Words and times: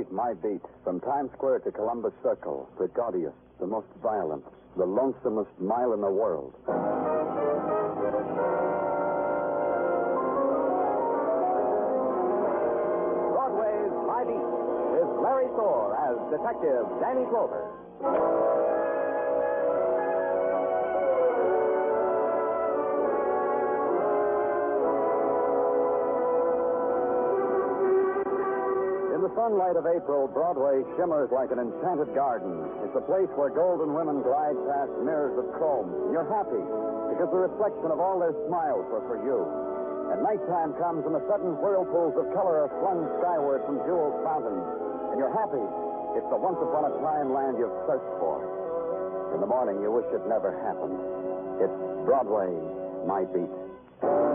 Broadway's 0.00 0.16
My 0.16 0.32
Beat, 0.48 0.62
from 0.82 1.00
Times 1.00 1.30
Square 1.36 1.58
to 1.60 1.72
Columbus 1.72 2.12
Circle, 2.22 2.68
the 2.78 2.88
gaudiest, 2.88 3.36
the 3.58 3.66
most 3.66 3.88
violent, 4.02 4.44
the 4.76 4.84
lonesomest 4.84 5.50
mile 5.60 5.92
in 5.92 6.00
the 6.00 6.10
world. 6.10 6.54
Broadway's 13.34 13.92
My 14.06 14.24
Beat, 14.24 14.48
with 14.96 15.20
Larry 15.20 15.48
Thor 15.56 15.92
as 16.00 16.16
Detective 16.30 16.86
Danny 17.00 17.26
Clover. 17.28 18.69
The 29.30 29.36
sunlight 29.38 29.78
of 29.78 29.86
April, 29.86 30.26
Broadway 30.26 30.82
shimmers 30.98 31.30
like 31.30 31.54
an 31.54 31.62
enchanted 31.62 32.10
garden. 32.18 32.66
It's 32.82 32.96
a 32.98 33.04
place 33.06 33.30
where 33.38 33.50
golden 33.50 33.94
women 33.94 34.26
glide 34.26 34.58
past 34.66 34.90
mirrors 35.06 35.38
of 35.38 35.46
chrome. 35.54 36.10
You're 36.10 36.26
happy 36.26 36.58
because 37.14 37.30
the 37.30 37.38
reflection 37.46 37.94
of 37.94 38.02
all 38.02 38.18
their 38.18 38.34
smiles 38.50 38.82
were 38.90 39.04
for 39.06 39.22
you. 39.22 39.38
And 40.10 40.26
nighttime 40.26 40.74
comes 40.82 41.06
and 41.06 41.14
the 41.14 41.22
sudden 41.30 41.54
whirlpools 41.62 42.18
of 42.18 42.26
color 42.34 42.66
are 42.66 42.72
flung 42.82 43.06
skyward 43.22 43.62
from 43.70 43.78
jeweled 43.86 44.18
fountains. 44.26 44.66
And 45.14 45.16
you're 45.22 45.34
happy. 45.36 45.62
It's 46.18 46.26
the 46.26 46.40
once 46.40 46.58
upon 46.58 46.90
a 46.90 46.92
time 46.98 47.30
land 47.30 47.54
you've 47.54 47.76
searched 47.86 48.14
for. 48.18 48.42
In 49.34 49.38
the 49.38 49.46
morning, 49.46 49.78
you 49.78 49.94
wish 49.94 50.10
it 50.10 50.26
never 50.26 50.50
happened. 50.66 50.98
It's 51.62 51.78
Broadway, 52.02 52.50
my 53.06 53.22
beat. 53.30 54.29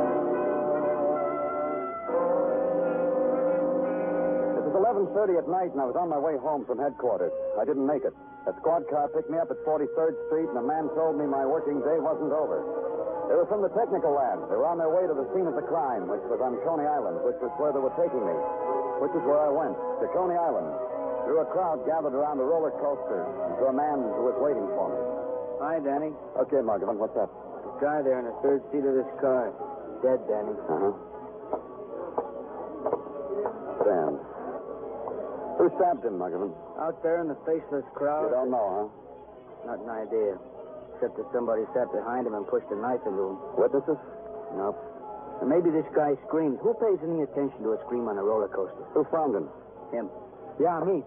11.30 4.85 5.41
at 5.41 5.49
night, 5.49 5.73
and 5.73 5.81
I 5.81 5.89
was 5.89 5.97
on 5.97 6.13
my 6.13 6.21
way 6.21 6.37
home 6.37 6.61
from 6.69 6.77
headquarters. 6.77 7.33
I 7.57 7.65
didn't 7.65 7.89
make 7.89 8.05
it. 8.05 8.13
A 8.45 8.53
squad 8.61 8.85
car 8.85 9.09
picked 9.09 9.33
me 9.33 9.41
up 9.41 9.49
at 9.49 9.57
43rd 9.65 10.13
Street, 10.29 10.45
and 10.45 10.61
a 10.61 10.61
man 10.61 10.93
told 10.93 11.17
me 11.17 11.25
my 11.25 11.41
working 11.41 11.81
day 11.81 11.97
wasn't 11.97 12.29
over. 12.29 12.61
They 13.25 13.33
were 13.33 13.49
from 13.49 13.65
the 13.65 13.73
technical 13.73 14.13
lab. 14.13 14.45
They 14.45 14.53
were 14.53 14.69
on 14.69 14.77
their 14.77 14.93
way 14.93 15.09
to 15.09 15.15
the 15.17 15.25
scene 15.33 15.49
of 15.49 15.57
the 15.57 15.65
crime, 15.65 16.05
which 16.05 16.21
was 16.29 16.37
on 16.37 16.61
Coney 16.61 16.85
Island, 16.85 17.17
which 17.25 17.41
was 17.41 17.49
where 17.57 17.73
they 17.73 17.81
were 17.81 17.97
taking 17.97 18.21
me, 18.21 18.37
which 19.01 19.09
is 19.17 19.25
where 19.25 19.41
I 19.41 19.49
went, 19.49 19.73
to 19.73 20.05
Coney 20.13 20.37
Island. 20.37 20.69
Through 21.25 21.41
a 21.41 21.49
crowd 21.49 21.81
gathered 21.89 22.13
around 22.13 22.37
the 22.37 22.45
roller 22.45 22.69
coaster, 22.77 23.25
and 23.49 23.57
to 23.57 23.73
a 23.73 23.73
man 23.73 24.05
who 24.05 24.29
was 24.29 24.37
waiting 24.37 24.69
for 24.77 24.93
me. 24.93 25.01
Hi, 25.65 25.81
Danny. 25.81 26.13
Okay, 26.45 26.61
Margovan, 26.61 27.01
what's 27.01 27.17
up? 27.17 27.33
The 27.65 27.73
guy 27.81 28.05
there 28.05 28.21
in 28.21 28.29
the 28.29 28.37
third 28.45 28.61
seat 28.69 28.85
of 28.85 28.93
this 28.93 29.09
car. 29.17 29.49
Dead, 30.05 30.21
Danny. 30.29 30.53
Uh-huh. 30.53 30.93
Who 35.65 35.73
stabbed 35.81 36.05
him, 36.05 36.21
Margovan? 36.21 36.53
Out 36.77 37.01
there 37.01 37.25
in 37.25 37.27
the 37.27 37.33
faceless 37.41 37.81
crowd. 37.97 38.29
You 38.29 38.37
don't 38.37 38.53
know, 38.53 38.69
huh? 38.69 39.73
Not 39.73 39.81
an 39.81 39.89
idea. 39.89 40.37
Except 40.93 41.17
that 41.17 41.25
somebody 41.33 41.65
sat 41.73 41.89
behind 41.89 42.29
him 42.29 42.37
and 42.37 42.45
pushed 42.45 42.69
a 42.69 42.77
knife 42.77 43.01
into 43.01 43.33
him. 43.33 43.37
Witnesses? 43.57 43.97
Nope. 44.53 44.77
And 45.41 45.49
maybe 45.49 45.73
this 45.73 45.89
guy 45.97 46.13
screamed. 46.29 46.61
Who 46.61 46.77
pays 46.77 47.01
any 47.01 47.25
attention 47.25 47.65
to 47.65 47.73
a 47.73 47.81
scream 47.81 48.05
on 48.05 48.13
a 48.13 48.21
roller 48.21 48.45
coaster? 48.45 48.85
Who 48.93 49.09
found 49.09 49.33
him? 49.33 49.49
Him. 49.89 50.05
Yeah, 50.61 50.85
me. 50.85 51.01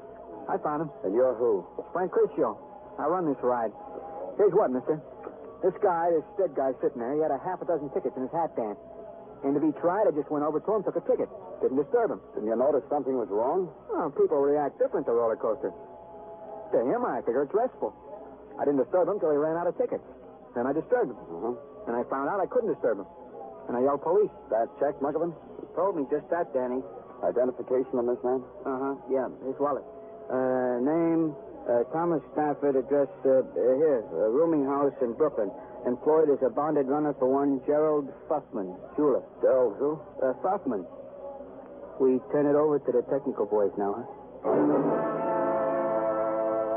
I 0.50 0.58
found 0.58 0.82
him. 0.82 0.90
And 1.06 1.14
you're 1.14 1.38
who? 1.38 1.62
Frank 1.94 2.10
Crucio. 2.10 2.58
I 2.98 3.06
run 3.06 3.30
this 3.30 3.38
ride. 3.46 3.70
Here's 4.42 4.50
what, 4.58 4.74
mister. 4.74 4.98
This 5.62 5.78
guy, 5.78 6.10
this 6.10 6.26
dead 6.34 6.58
guy 6.58 6.74
sitting 6.82 6.98
there, 6.98 7.14
he 7.14 7.22
had 7.22 7.30
a 7.30 7.38
half 7.46 7.62
a 7.62 7.66
dozen 7.70 7.94
tickets 7.94 8.18
in 8.18 8.26
his 8.26 8.34
hat 8.34 8.58
band. 8.58 8.74
And 9.44 9.54
to 9.54 9.60
be 9.62 9.70
tried, 9.78 10.06
I 10.06 10.12
just 10.12 10.30
went 10.30 10.42
over 10.42 10.58
to 10.58 10.70
him, 10.74 10.82
took 10.82 10.98
a 10.98 11.04
ticket. 11.06 11.30
Didn't 11.62 11.78
disturb 11.78 12.10
him. 12.10 12.20
Didn't 12.34 12.50
you 12.50 12.58
notice 12.58 12.82
something 12.90 13.14
was 13.14 13.30
wrong? 13.30 13.70
Oh, 13.94 14.10
people 14.10 14.38
react 14.42 14.78
different 14.82 15.06
to 15.06 15.12
roller 15.14 15.38
coasters. 15.38 15.74
To 16.74 16.78
him, 16.82 17.06
I 17.06 17.22
figure 17.22 17.46
it's 17.46 17.54
restful. 17.54 17.94
I 18.58 18.66
didn't 18.66 18.82
disturb 18.82 19.06
him 19.06 19.22
till 19.22 19.30
he 19.30 19.38
ran 19.38 19.56
out 19.56 19.70
of 19.70 19.78
tickets. 19.78 20.02
Then 20.58 20.66
I 20.66 20.72
disturbed 20.74 21.14
him. 21.14 21.18
Uh-huh. 21.18 21.54
And 21.86 21.94
I 21.94 22.02
found 22.10 22.28
out 22.28 22.42
I 22.42 22.46
couldn't 22.50 22.74
disturb 22.74 22.98
him. 22.98 23.06
And 23.70 23.76
I 23.78 23.80
yelled 23.86 24.02
police. 24.02 24.32
That 24.50 24.66
check, 24.82 24.98
Margovan? 24.98 25.30
He 25.62 25.66
told 25.78 25.94
me 25.94 26.04
just 26.10 26.26
that, 26.34 26.50
Danny. 26.52 26.82
Identification 27.22 27.98
on 27.98 28.06
this 28.06 28.18
man? 28.22 28.42
Uh-huh, 28.66 28.94
yeah, 29.10 29.26
his 29.46 29.54
wallet. 29.58 29.82
Uh, 30.30 30.78
name, 30.82 31.34
uh, 31.66 31.82
Thomas 31.92 32.22
Stafford, 32.32 32.76
address, 32.76 33.08
uh, 33.24 33.42
uh, 33.42 33.52
here, 33.54 34.04
uh, 34.12 34.28
rooming 34.34 34.64
house 34.64 34.94
in 35.02 35.14
Brooklyn. 35.14 35.50
Employed 35.86 36.28
as 36.30 36.42
a 36.42 36.50
bonded 36.50 36.86
runner 36.88 37.14
for 37.18 37.28
one 37.30 37.60
Gerald 37.66 38.08
Fussman, 38.28 38.74
jeweler. 38.96 39.22
Gerald 39.40 39.76
who? 39.78 39.98
Uh, 40.22 40.34
Fuffman. 40.42 40.84
We 42.00 42.18
turn 42.30 42.46
it 42.46 42.54
over 42.54 42.78
to 42.78 42.90
the 42.92 43.02
technical 43.10 43.46
boys 43.46 43.72
now, 43.78 43.94
huh? 43.98 44.06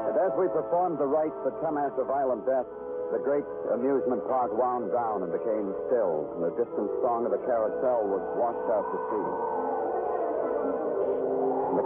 And 0.10 0.16
as 0.18 0.32
we 0.38 0.48
performed 0.50 0.98
the 0.98 1.06
rites 1.06 1.38
that 1.46 1.54
come 1.62 1.78
after 1.78 2.04
violent 2.06 2.46
death, 2.46 2.66
the 3.12 3.20
great 3.20 3.46
amusement 3.74 4.24
park 4.30 4.54
wound 4.56 4.92
down 4.92 5.24
and 5.24 5.32
became 5.32 5.76
still, 5.90 6.32
and 6.38 6.42
the 6.48 6.54
distant 6.56 6.90
song 7.04 7.26
of 7.26 7.32
the 7.36 7.42
carousel 7.44 8.08
was 8.08 8.24
washed 8.40 8.70
out 8.72 8.88
to 8.90 8.98
sea. 9.12 9.61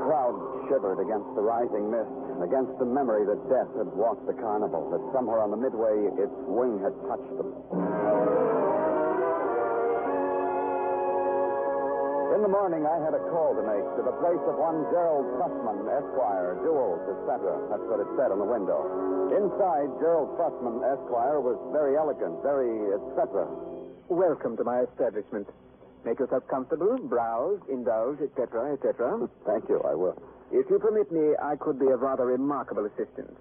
Crowd 0.05 0.69
shivered 0.69 1.01
against 1.01 1.25
the 1.33 1.41
rising 1.41 1.89
mist, 1.89 2.13
against 2.45 2.77
the 2.77 2.85
memory 2.85 3.25
that 3.25 3.41
death 3.49 3.73
had 3.73 3.89
walked 3.97 4.21
the 4.29 4.38
carnival, 4.38 4.85
that 4.93 5.01
somewhere 5.09 5.41
on 5.41 5.49
the 5.49 5.57
midway 5.57 5.97
its 6.13 6.38
wing 6.45 6.77
had 6.77 6.93
touched 7.09 7.33
them. 7.41 7.49
In 12.38 12.45
the 12.45 12.53
morning, 12.53 12.85
I 12.85 13.01
had 13.01 13.17
a 13.17 13.23
call 13.33 13.57
to 13.57 13.66
make 13.66 13.81
to 13.97 14.05
the 14.05 14.13
place 14.21 14.45
of 14.45 14.61
one 14.61 14.85
Gerald 14.93 15.25
Fussman, 15.41 15.89
Esquire, 15.89 16.61
jewels, 16.61 17.01
etc. 17.09 17.57
That's 17.73 17.87
what 17.89 17.97
it 17.97 18.09
said 18.13 18.29
on 18.29 18.37
the 18.37 18.45
window. 18.45 18.85
Inside, 19.33 19.89
Gerald 19.97 20.37
Fussman, 20.37 20.85
Esquire, 20.85 21.41
was 21.41 21.57
very 21.73 21.97
elegant, 21.97 22.45
very 22.45 22.93
etc. 22.93 23.49
Welcome 24.13 24.53
to 24.61 24.63
my 24.63 24.85
establishment. 24.85 25.49
Make 26.05 26.19
yourself 26.19 26.43
comfortable, 26.47 27.01
browse, 27.09 27.59
indulge, 27.67 28.21
etc., 28.21 28.78
etc. 28.78 29.25
Thank 29.46 29.66
you, 29.67 29.81
I 29.81 29.97
will. 29.97 30.13
If 30.53 30.69
you 30.69 30.78
permit 30.78 31.11
me, 31.11 31.34
I 31.41 31.57
could 31.57 31.79
be 31.81 31.90
of 31.90 31.99
rather 32.05 32.29
remarkable 32.29 32.85
assistance. 32.85 33.34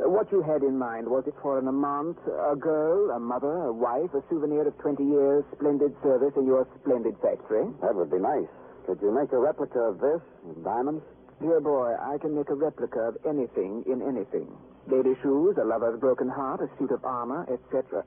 What 0.00 0.32
you 0.32 0.40
had 0.40 0.62
in 0.64 0.76
mind, 0.76 1.08
was 1.08 1.24
it 1.28 1.34
for 1.40 1.58
an 1.58 1.68
amant, 1.68 2.16
a 2.24 2.56
girl, 2.56 3.12
a 3.16 3.20
mother, 3.20 3.68
a 3.68 3.72
wife, 3.72 4.12
a 4.16 4.24
souvenir 4.28 4.66
of 4.68 4.76
20 4.78 5.04
years 5.04 5.44
splendid 5.56 5.92
service 6.02 6.32
in 6.36 6.44
your 6.44 6.68
splendid 6.80 7.16
factory? 7.20 7.68
That 7.84 7.92
would 7.94 8.10
be 8.10 8.20
nice. 8.20 8.48
Could 8.88 9.00
you 9.00 9.12
make 9.12 9.32
a 9.32 9.38
replica 9.38 9.80
of 9.92 10.00
this 10.00 10.20
in 10.44 10.62
diamonds? 10.64 11.04
Dear 11.40 11.60
boy, 11.60 11.92
I 12.00 12.16
can 12.18 12.34
make 12.34 12.48
a 12.48 12.56
replica 12.56 13.12
of 13.12 13.16
anything 13.28 13.84
in 13.84 14.00
anything. 14.00 14.48
Lady 14.88 15.12
shoes, 15.20 15.56
a 15.60 15.64
lover's 15.64 16.00
broken 16.00 16.28
heart, 16.28 16.60
a 16.64 16.68
suit 16.78 16.92
of 16.92 17.04
armor, 17.04 17.44
etc. 17.52 18.04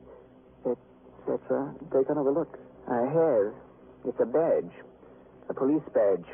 Etc. 0.66 1.38
Take 1.94 2.10
another 2.10 2.34
look. 2.34 2.58
I 2.90 3.06
have. 3.06 3.69
It's 4.06 4.20
a 4.20 4.26
badge. 4.26 4.72
A 5.50 5.54
police 5.54 5.84
badge. 5.94 6.26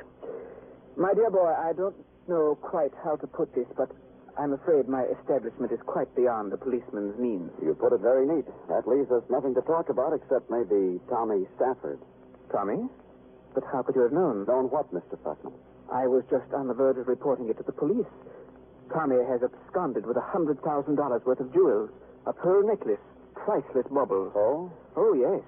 My 0.98 1.14
dear 1.14 1.30
boy, 1.30 1.52
I 1.52 1.74
don't 1.74 1.96
know 2.28 2.56
quite 2.62 2.92
how 3.04 3.16
to 3.18 3.28
put 3.28 3.54
this, 3.56 3.68
but 3.78 3.90
I'm 4.38 4.54
afraid 4.54 4.88
my 4.88 5.04
establishment 5.20 5.72
is 5.72 5.80
quite 5.86 6.14
beyond 6.16 6.52
a 6.54 6.58
policeman's 6.58 7.18
means. 7.20 7.52
You 7.64 7.74
put 7.76 7.94
it 7.94 8.02
very 8.02 8.28
neat. 8.28 8.46
That 8.68 8.88
leaves 8.88 9.10
us 9.12 9.24
nothing 9.30 9.56
to 9.56 9.62
talk 9.62 9.90
about 9.90 10.14
except 10.14 10.50
maybe 10.52 11.00
Tommy 11.10 11.48
Stafford. 11.56 12.00
Tommy? 12.52 12.88
But 13.54 13.64
how 13.72 13.82
could 13.84 13.96
you 13.96 14.02
have 14.04 14.12
known? 14.12 14.46
Known 14.46 14.66
what, 14.70 14.92
Mr. 14.94 15.16
Putnam? 15.24 15.54
I 15.92 16.08
was 16.08 16.24
just 16.30 16.52
on 16.54 16.68
the 16.68 16.74
verge 16.74 16.98
of 16.98 17.08
reporting 17.08 17.48
it 17.50 17.58
to 17.58 17.64
the 17.64 17.72
police. 17.72 18.10
Tommy 18.94 19.18
has 19.24 19.42
absconded 19.42 20.06
with 20.06 20.18
a 20.18 20.22
hundred 20.22 20.62
thousand 20.62 20.96
dollars 20.96 21.22
worth 21.26 21.40
of 21.40 21.54
jewels, 21.54 21.90
a 22.28 22.34
pearl 22.34 22.68
necklace, 22.68 23.00
priceless 23.34 23.86
baubles. 23.90 24.34
Oh? 24.36 24.72
Oh, 24.96 25.14
yes. 25.14 25.42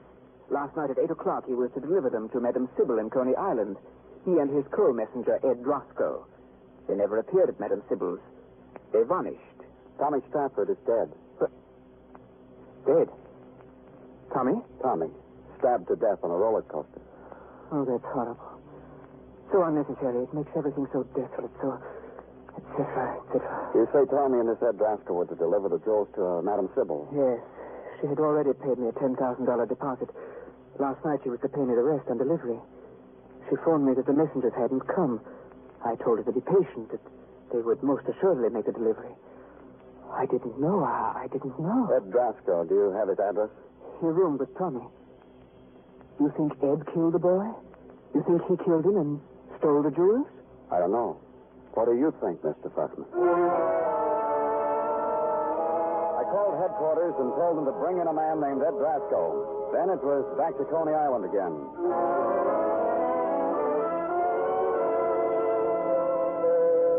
Last 0.49 0.75
night 0.77 0.89
at 0.89 0.99
eight 0.99 1.11
o'clock 1.11 1.45
he 1.45 1.53
was 1.53 1.69
to 1.75 1.81
deliver 1.81 2.09
them 2.09 2.29
to 2.29 2.39
Madame 2.39 2.69
Sybil 2.77 2.99
in 2.99 3.09
Coney 3.09 3.35
Island. 3.35 3.77
He 4.25 4.39
and 4.39 4.49
his 4.49 4.65
co-messenger, 4.71 5.39
Ed 5.43 5.63
Drasco. 5.63 6.23
They 6.87 6.95
never 6.95 7.19
appeared 7.19 7.49
at 7.49 7.59
Madame 7.59 7.83
Sybil's. 7.89 8.19
They 8.93 9.03
vanished. 9.03 9.39
Tommy 9.99 10.19
Stafford 10.29 10.69
is 10.69 10.77
dead. 10.85 11.11
Dead. 12.85 13.09
Tommy? 14.33 14.61
Tommy, 14.81 15.07
stabbed 15.59 15.87
to 15.87 15.95
death 15.95 16.19
on 16.23 16.31
a 16.31 16.37
roller 16.37 16.61
coaster. 16.63 17.01
Oh, 17.71 17.83
that's 17.83 18.03
horrible. 18.13 18.39
So 19.51 19.63
unnecessary. 19.63 20.23
It 20.23 20.33
makes 20.33 20.51
everything 20.55 20.87
so 20.91 21.03
desolate, 21.15 21.51
so... 21.59 21.79
etc., 22.55 23.19
etc. 23.27 23.71
You 23.75 23.87
say 23.91 24.03
Tommy 24.11 24.39
and 24.39 24.47
this 24.47 24.59
Ed 24.63 24.79
Drasco 24.79 25.11
were 25.15 25.25
to 25.27 25.35
deliver 25.35 25.67
the 25.67 25.79
jewels 25.83 26.07
to 26.15 26.23
uh, 26.23 26.41
Madame 26.41 26.69
Sybil. 26.75 27.07
Yes. 27.11 27.39
She 28.01 28.07
had 28.07 28.19
already 28.19 28.53
paid 28.53 28.77
me 28.77 28.89
a 28.89 28.91
$10,000 28.93 29.17
deposit. 29.69 30.09
Last 30.79 31.03
night 31.03 31.19
she 31.23 31.29
was 31.29 31.39
to 31.41 31.49
pay 31.49 31.61
me 31.61 31.73
the 31.73 31.81
rest 31.81 32.07
on 32.09 32.17
delivery. 32.17 32.59
She 33.49 33.55
phoned 33.65 33.85
me 33.85 33.93
that 33.95 34.05
the 34.05 34.13
messengers 34.13 34.53
hadn't 34.55 34.85
come. 34.87 35.21
I 35.83 35.95
told 36.03 36.19
her 36.19 36.23
to 36.25 36.31
be 36.31 36.41
patient, 36.41 36.91
that 36.91 37.01
they 37.51 37.59
would 37.59 37.81
most 37.81 38.05
assuredly 38.07 38.49
make 38.49 38.65
the 38.65 38.73
delivery. 38.73 39.13
I 40.11 40.25
didn't 40.25 40.59
know. 40.59 40.83
I, 40.83 41.23
I 41.23 41.27
didn't 41.31 41.57
know. 41.59 41.89
Ed 41.95 42.11
Drasco, 42.11 42.67
do 42.67 42.75
you 42.75 42.91
have 42.91 43.09
his 43.09 43.19
address? 43.19 43.49
He 43.99 44.07
roomed 44.07 44.39
with 44.39 44.55
Tommy. 44.57 44.85
You 46.19 46.31
think 46.37 46.53
Ed 46.63 46.85
killed 46.93 47.13
the 47.13 47.19
boy? 47.19 47.49
You 48.13 48.23
think 48.27 48.41
he 48.47 48.57
killed 48.63 48.85
him 48.85 48.97
and 48.97 49.21
stole 49.59 49.81
the 49.83 49.91
jewels? 49.91 50.27
I 50.71 50.79
don't 50.79 50.91
know. 50.91 51.17
What 51.73 51.85
do 51.85 51.93
you 51.93 52.13
think, 52.21 52.41
Mr. 52.41 52.71
Fussman? 52.73 54.06
Called 56.27 56.59
headquarters 56.59 57.15
and 57.23 57.31
told 57.39 57.55
them 57.55 57.63
to 57.63 57.75
bring 57.79 58.03
in 58.03 58.07
a 58.07 58.11
man 58.11 58.43
named 58.43 58.59
Ed 58.59 58.75
Drasco. 58.75 59.71
Then 59.71 59.87
it 59.87 60.03
was 60.03 60.27
back 60.35 60.59
to 60.59 60.65
Coney 60.67 60.91
Island 60.91 61.23
again. 61.23 61.55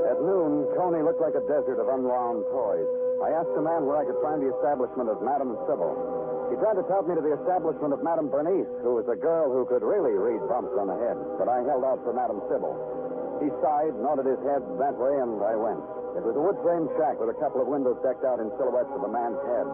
At 0.09 0.17
noon, 0.25 0.65
Coney 0.81 1.05
looked 1.05 1.21
like 1.21 1.37
a 1.37 1.45
desert 1.45 1.77
of 1.77 1.93
unwound 1.93 2.49
toys. 2.49 2.89
I 3.21 3.37
asked 3.37 3.53
a 3.53 3.61
man 3.61 3.85
where 3.85 4.01
I 4.01 4.09
could 4.09 4.17
find 4.25 4.41
the 4.41 4.49
establishment 4.49 5.13
of 5.13 5.21
Madame 5.21 5.61
Sybil. 5.69 5.93
He 6.49 6.57
tried 6.57 6.81
to 6.81 6.87
talk 6.89 7.05
me 7.05 7.13
to 7.13 7.21
the 7.21 7.37
establishment 7.37 7.93
of 7.93 8.01
Madame 8.01 8.33
Bernice, 8.33 8.73
who 8.81 8.97
was 8.97 9.05
a 9.13 9.19
girl 9.19 9.53
who 9.53 9.69
could 9.69 9.85
really 9.85 10.17
read 10.17 10.41
bumps 10.49 10.73
on 10.81 10.89
the 10.89 10.97
head. 10.97 11.21
But 11.37 11.53
I 11.53 11.61
held 11.69 11.85
out 11.85 12.01
for 12.01 12.17
Madame 12.17 12.41
Sybil. 12.49 12.73
He 13.45 13.53
sighed, 13.61 13.93
nodded 14.01 14.25
his 14.25 14.41
head 14.49 14.65
that 14.81 14.97
way, 14.97 15.21
and 15.21 15.37
I 15.45 15.53
went. 15.53 15.98
It 16.19 16.27
was 16.27 16.35
a 16.35 16.43
wood 16.43 16.59
frame 16.67 16.91
shack 16.99 17.23
with 17.23 17.31
a 17.31 17.39
couple 17.39 17.63
of 17.63 17.71
windows 17.71 17.95
decked 18.03 18.27
out 18.27 18.43
in 18.43 18.51
silhouettes 18.59 18.91
of 18.91 19.07
a 19.07 19.13
man's 19.13 19.39
head. 19.47 19.67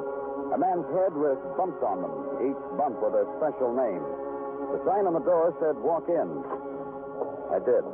A 0.53 0.59
man's 0.61 0.85
head 0.93 1.17
with 1.17 1.41
bumps 1.57 1.81
on 1.81 2.05
them, 2.05 2.15
each 2.45 2.63
bump 2.77 3.01
with 3.01 3.17
a 3.17 3.25
special 3.41 3.73
name. 3.73 4.05
The 4.77 4.85
sign 4.85 5.09
on 5.09 5.17
the 5.17 5.25
door 5.25 5.57
said, 5.57 5.73
walk 5.81 6.05
in. 6.13 6.29
I 7.49 7.65
did. 7.65 7.85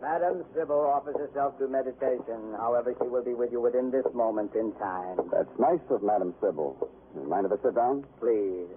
Madam 0.00 0.44
Sybil 0.56 0.88
offers 0.88 1.16
herself 1.20 1.58
to 1.58 1.68
meditation. 1.68 2.56
However, 2.56 2.96
she 2.96 3.08
will 3.08 3.24
be 3.24 3.34
with 3.34 3.52
you 3.52 3.60
within 3.60 3.90
this 3.90 4.06
moment 4.14 4.54
in 4.54 4.72
time. 4.80 5.20
That's 5.28 5.52
nice 5.60 5.84
of 5.90 6.02
Madame 6.02 6.32
Sybil. 6.40 6.80
Mind 7.28 7.44
if 7.44 7.52
I 7.52 7.60
sit 7.60 7.74
down? 7.74 8.04
Please. 8.20 8.72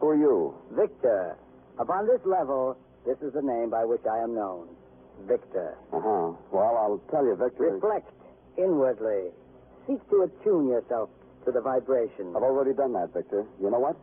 Who 0.00 0.08
are 0.08 0.16
you? 0.16 0.54
Victor. 0.72 1.36
Upon 1.78 2.06
this 2.06 2.24
level, 2.24 2.76
this 3.04 3.18
is 3.20 3.32
the 3.32 3.42
name 3.42 3.68
by 3.68 3.84
which 3.84 4.04
I 4.10 4.24
am 4.24 4.34
known. 4.34 4.68
Victor. 5.26 5.76
Uh-huh. 5.92 6.32
Well, 6.52 6.74
I'll 6.76 7.02
tell 7.10 7.24
you, 7.24 7.36
Victor. 7.36 7.74
Reflect 7.74 8.10
inwardly. 8.56 9.30
Seek 9.86 10.00
to 10.10 10.28
attune 10.28 10.68
yourself 10.68 11.10
to 11.46 11.52
the 11.52 11.60
vibration. 11.60 12.34
I've 12.36 12.42
already 12.42 12.74
done 12.74 12.92
that, 12.94 13.12
Victor. 13.12 13.46
You 13.60 13.70
know 13.70 13.78
what? 13.78 13.96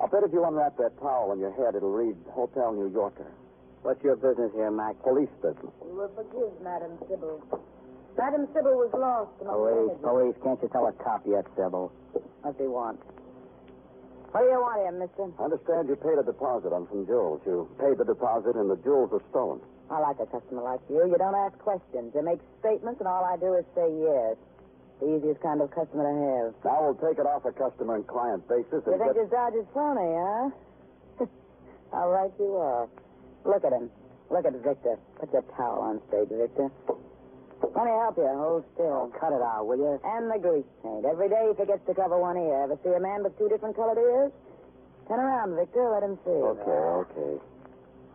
I'll 0.00 0.08
bet 0.08 0.22
if 0.24 0.32
you 0.32 0.44
unwrap 0.44 0.76
that 0.78 0.98
towel 1.00 1.30
on 1.30 1.38
your 1.38 1.52
head, 1.52 1.74
it'll 1.76 1.92
read 1.92 2.16
Hotel 2.30 2.72
New 2.72 2.90
Yorker. 2.90 3.30
What's 3.82 4.02
your 4.02 4.16
business 4.16 4.50
here, 4.54 4.70
Mac? 4.70 4.94
Police 5.02 5.30
business. 5.42 5.74
We 5.82 5.92
will 5.92 6.10
forgive 6.14 6.54
Madame 6.62 6.98
Sybil. 7.10 7.42
Madame 8.16 8.46
Sybil 8.54 8.78
was 8.78 8.90
lost 8.94 9.34
among 9.42 9.58
Police, 9.58 9.98
the 10.00 10.06
police. 10.06 10.36
Can't 10.42 10.60
you 10.62 10.68
tell 10.70 10.86
a 10.86 10.92
cop 11.02 11.26
yet, 11.26 11.44
Sybil? 11.56 11.90
What's 12.42 12.58
he 12.58 12.66
want? 12.70 13.00
What 14.32 14.42
do 14.42 14.46
you 14.48 14.60
want 14.64 14.80
here, 14.80 14.96
mister? 14.96 15.28
I 15.36 15.44
understand 15.44 15.88
you 15.92 15.96
paid 15.96 16.16
a 16.16 16.24
deposit 16.24 16.72
on 16.72 16.88
some 16.88 17.04
jewels. 17.04 17.42
You 17.44 17.68
paid 17.76 17.98
the 17.98 18.06
deposit 18.08 18.56
and 18.56 18.70
the 18.70 18.80
jewels 18.80 19.10
were 19.12 19.22
stolen. 19.28 19.60
I 19.90 19.98
like 20.00 20.16
a 20.20 20.26
customer 20.26 20.62
like 20.62 20.80
you. 20.88 21.04
You 21.04 21.16
don't 21.18 21.34
ask 21.34 21.58
questions. 21.58 22.12
You 22.14 22.22
make 22.22 22.40
statements, 22.60 23.00
and 23.00 23.08
all 23.08 23.24
I 23.24 23.36
do 23.36 23.54
is 23.54 23.64
say 23.74 23.88
yes. 23.90 24.36
The 25.00 25.18
easiest 25.18 25.42
kind 25.42 25.60
of 25.60 25.70
customer 25.74 26.06
to 26.06 26.14
have. 26.14 26.48
Now 26.64 26.78
we'll 26.86 27.00
take 27.02 27.18
it 27.18 27.26
off 27.26 27.44
a 27.44 27.52
customer 27.52 27.96
and 27.96 28.06
client 28.06 28.46
basis 28.48 28.86
You 28.86 28.94
think 28.96 29.12
get... 29.12 29.14
this 29.18 29.30
Dodge 29.30 29.58
is 29.58 29.66
phony, 29.74 30.06
huh? 30.14 31.26
How 31.92 32.08
right 32.08 32.32
you 32.38 32.54
are. 32.56 32.88
Look 33.44 33.64
at 33.64 33.72
him. 33.72 33.90
Look 34.30 34.46
at 34.46 34.54
Victor. 34.62 34.96
Put 35.18 35.32
your 35.32 35.42
towel 35.58 35.82
on 35.82 36.00
stage, 36.08 36.30
Victor. 36.30 36.70
Let 37.62 37.84
me 37.84 37.92
help 37.98 38.16
you. 38.16 38.26
Hold 38.26 38.64
still. 38.74 39.10
Oh, 39.10 39.12
cut 39.18 39.32
it 39.32 39.42
out, 39.42 39.66
will 39.66 39.78
you? 39.78 40.00
And 40.02 40.30
the 40.30 40.38
grease 40.38 40.66
paint. 40.82 41.04
Every 41.04 41.28
day 41.28 41.50
he 41.50 41.54
forgets 41.54 41.84
to 41.86 41.94
cover 41.94 42.18
one 42.18 42.36
ear. 42.36 42.64
Ever 42.64 42.78
see 42.82 42.90
a 42.90 43.00
man 43.00 43.22
with 43.22 43.36
two 43.38 43.48
different 43.48 43.76
colored 43.76 43.98
ears? 43.98 44.32
Turn 45.06 45.20
around, 45.20 45.54
Victor. 45.54 45.90
Let 45.90 46.02
him 46.02 46.18
see. 46.24 46.30
Okay, 46.30 46.80
okay. 47.06 47.32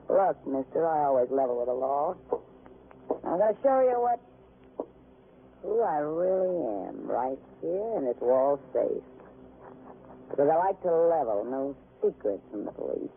Look, 0.09 0.48
mister, 0.48 0.88
I 0.88 1.06
always 1.06 1.30
level 1.30 1.57
with 1.57 1.68
the 1.68 1.74
law. 1.74 2.15
I'm 3.12 3.38
going 3.38 3.56
to 3.56 3.62
show 3.62 3.80
you 3.81 4.00
what... 4.00 4.19
who 5.62 5.81
I 5.81 5.98
really 6.00 6.88
am 6.88 7.07
right 7.07 7.38
here 7.62 7.98
in 7.98 8.06
this 8.06 8.15
wall 8.21 8.59
safe. 8.74 9.04
Because 10.30 10.50
I 10.50 10.56
like 10.56 10.81
to 10.83 10.92
level. 10.92 11.45
No 11.50 11.75
secrets 12.01 12.42
from 12.51 12.65
the 12.65 12.71
police. 12.71 13.12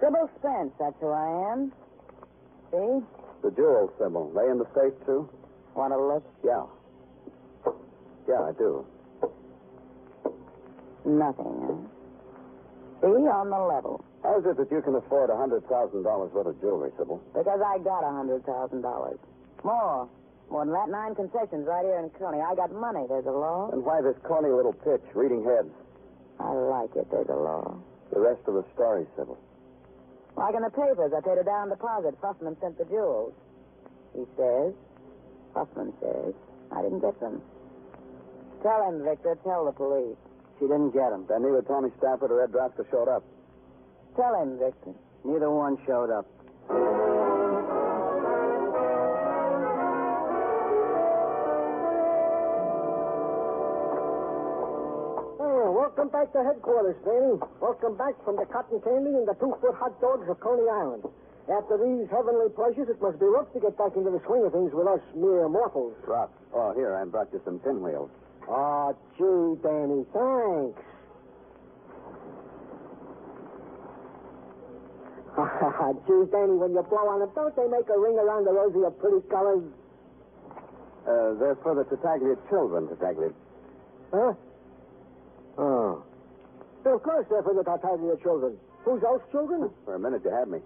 Sybil 0.00 0.30
Spence, 0.38 0.72
that's 0.78 0.94
who 1.00 1.08
I 1.08 1.52
am. 1.52 1.72
See? 2.70 3.06
The 3.42 3.50
jewels 3.54 3.90
Sybil. 3.98 4.32
They 4.34 4.50
in 4.50 4.58
the 4.58 4.66
safe, 4.74 4.94
too? 5.06 5.28
Want 5.74 5.92
to 5.92 5.98
look? 5.98 6.24
Yeah. 6.44 6.66
Yeah, 8.28 8.42
I 8.42 8.52
do. 8.58 8.84
Nothing, 11.04 11.54
huh? 11.62 11.88
See, 13.00 13.06
on 13.06 13.48
the 13.48 13.58
level. 13.58 14.04
How 14.22 14.38
is 14.38 14.44
it 14.46 14.56
that 14.56 14.70
you 14.70 14.82
can 14.82 14.94
afford 14.96 15.30
a 15.30 15.34
$100,000 15.34 15.62
worth 15.62 16.46
of 16.46 16.60
jewelry, 16.60 16.90
Sybil? 16.98 17.22
Because 17.34 17.60
I 17.62 17.78
got 17.78 18.02
a 18.02 18.12
hundred 18.12 18.44
thousand 18.44 18.82
dollars. 18.82 19.18
More. 19.64 20.08
More 20.50 20.64
than 20.64 20.72
that, 20.74 20.88
nine 20.88 21.14
concessions 21.14 21.68
right 21.68 21.84
here 21.84 22.00
in 22.00 22.08
Coney. 22.18 22.40
I 22.40 22.54
got 22.54 22.72
money, 22.72 23.04
there's 23.08 23.26
a 23.26 23.30
law. 23.30 23.68
And 23.70 23.84
why 23.84 24.00
this 24.00 24.16
corny 24.24 24.48
little 24.48 24.72
pitch, 24.72 25.04
reading 25.14 25.44
heads? 25.44 25.68
I 26.40 26.50
like 26.52 26.96
it, 26.96 27.06
there's 27.10 27.28
a 27.28 27.36
law. 27.36 27.76
The 28.12 28.20
rest 28.20 28.40
of 28.48 28.54
the 28.54 28.64
story, 28.74 29.04
Sybil. 29.14 29.36
Like 30.36 30.54
in 30.54 30.62
the 30.62 30.70
papers, 30.70 31.12
I 31.12 31.20
paid 31.20 31.36
a 31.36 31.44
down 31.44 31.68
deposit. 31.68 32.16
Fussman 32.22 32.58
sent 32.60 32.78
the 32.78 32.86
jewels. 32.86 33.34
He 34.14 34.24
says, 34.40 34.72
Fussman 35.52 35.92
says, 36.00 36.32
I 36.72 36.80
didn't 36.80 37.00
get 37.00 37.18
them. 37.20 37.42
Tell 38.62 38.88
him, 38.88 39.04
Victor, 39.04 39.36
tell 39.44 39.66
the 39.66 39.72
police. 39.72 40.16
She 40.58 40.64
didn't 40.66 40.90
get 40.90 41.12
him. 41.12 41.26
Then 41.28 41.42
neither 41.42 41.62
Tommy 41.62 41.90
Stafford 41.98 42.32
or 42.32 42.42
Ed 42.42 42.50
Drasco 42.52 42.88
showed 42.90 43.08
up. 43.08 43.22
Tell 44.18 44.34
him, 44.42 44.58
Victor. 44.58 44.98
Neither 45.22 45.48
one 45.48 45.78
showed 45.86 46.10
up. 46.10 46.26
Oh, 55.38 55.70
welcome 55.70 56.08
back 56.08 56.32
to 56.32 56.42
headquarters, 56.42 56.96
Danny. 57.04 57.38
Welcome 57.62 57.96
back 57.96 58.14
from 58.24 58.34
the 58.34 58.46
cotton 58.46 58.80
candy 58.82 59.14
and 59.14 59.28
the 59.28 59.34
two-foot 59.38 59.76
hot 59.76 60.00
dogs 60.00 60.28
of 60.28 60.40
Coney 60.40 60.68
Island. 60.68 61.04
After 61.46 61.78
these 61.78 62.10
heavenly 62.10 62.50
pleasures, 62.58 62.88
it 62.90 63.00
must 63.00 63.20
be 63.20 63.26
rough 63.26 63.52
to 63.52 63.60
get 63.60 63.78
back 63.78 63.94
into 63.94 64.10
the 64.10 64.20
swing 64.26 64.42
of 64.44 64.52
things 64.52 64.74
with 64.74 64.88
us 64.88 65.00
mere 65.14 65.48
mortals. 65.48 65.94
Rough. 66.08 66.30
Oh, 66.52 66.74
here, 66.74 66.96
I 66.96 67.04
brought 67.04 67.32
you 67.32 67.40
some 67.44 67.60
pinwheels. 67.60 68.10
Oh, 68.48 68.96
gee, 69.16 69.62
Danny, 69.62 70.02
thanks. 70.10 70.82
gee, 76.06 76.24
Danny, 76.30 76.56
when 76.56 76.72
you 76.72 76.82
blow 76.88 77.08
on 77.08 77.20
them, 77.20 77.30
don't 77.34 77.54
they 77.56 77.68
make 77.68 77.88
a 77.88 77.98
ring 77.98 78.18
around 78.18 78.44
the 78.44 78.52
rosy 78.52 78.84
of 78.84 78.98
pretty 79.00 79.22
colors? 79.28 79.64
Uh, 81.08 81.32
they're 81.40 81.56
for 81.62 81.74
the 81.74 81.84
Tartaglia 81.88 82.36
children, 82.50 82.88
Tartaglia. 82.88 83.32
Huh? 84.12 84.32
Oh. 85.56 86.04
Well, 86.84 86.96
of 86.96 87.02
course 87.02 87.26
they're 87.30 87.42
for 87.42 87.54
the 87.54 87.64
Tartaglia 87.64 88.16
children. 88.22 88.56
Who's 88.84 89.00
those 89.00 89.20
children? 89.32 89.70
For 89.84 89.94
a 89.96 90.00
minute, 90.00 90.22
you 90.24 90.30
had 90.30 90.48
me. 90.48 90.60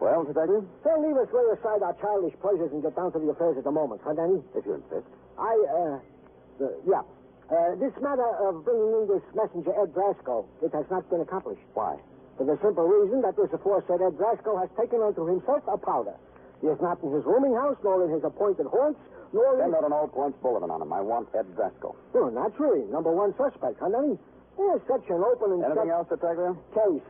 Well, 0.00 0.24
Tartaglia? 0.26 0.66
They'll 0.82 1.02
leave 1.02 1.16
us 1.16 1.30
lay 1.30 1.46
aside 1.54 1.82
our 1.82 1.94
childish 2.02 2.34
pleasures 2.42 2.70
and 2.74 2.82
get 2.82 2.96
down 2.96 3.12
to 3.12 3.18
the 3.18 3.30
affairs 3.30 3.56
of 3.58 3.64
the 3.64 3.74
moment, 3.74 4.02
huh, 4.04 4.14
Danny? 4.14 4.42
If 4.54 4.66
you 4.66 4.82
insist. 4.82 5.06
I, 5.38 5.54
uh, 5.70 6.64
uh 6.64 6.74
yeah. 6.86 7.02
Uh, 7.50 7.76
this 7.76 7.92
matter 8.00 8.26
of 8.48 8.64
bringing 8.64 8.88
in 8.98 9.06
this 9.06 9.22
messenger, 9.36 9.70
Ed 9.78 9.92
Drasco, 9.92 10.46
it 10.62 10.72
has 10.72 10.86
not 10.90 11.08
been 11.10 11.20
accomplished. 11.20 11.62
Why? 11.74 12.00
For 12.36 12.44
the 12.44 12.58
simple 12.62 12.84
reason 12.86 13.22
that 13.22 13.36
this 13.36 13.52
aforesaid 13.52 14.02
Ed 14.02 14.18
Drasco 14.18 14.58
has 14.60 14.68
taken 14.78 15.00
unto 15.02 15.26
himself 15.26 15.62
a 15.70 15.78
powder. 15.78 16.14
He 16.60 16.66
is 16.66 16.80
not 16.80 16.98
in 17.02 17.12
his 17.12 17.24
rooming 17.24 17.54
house, 17.54 17.76
nor 17.84 18.04
in 18.04 18.10
his 18.10 18.24
appointed 18.24 18.66
haunts, 18.66 18.98
nor 19.32 19.54
in... 19.54 19.70
Send 19.70 19.74
out 19.74 19.84
an 19.84 19.92
all 19.92 20.08
points 20.08 20.38
bulletin 20.42 20.70
on 20.70 20.82
him. 20.82 20.92
I 20.92 21.00
want 21.00 21.28
Ed 21.34 21.46
Drasco. 21.54 21.94
Oh, 22.14 22.28
naturally. 22.30 22.84
Number 22.90 23.12
one 23.12 23.34
suspect, 23.36 23.78
huh, 23.78 23.88
Lenny? 23.88 24.18
There's 24.56 24.82
such 24.86 25.06
an 25.10 25.22
open 25.22 25.52
and 25.58 25.64
Anything 25.64 25.90
else, 25.90 26.08
Detective? 26.08 26.56
case. 26.74 27.02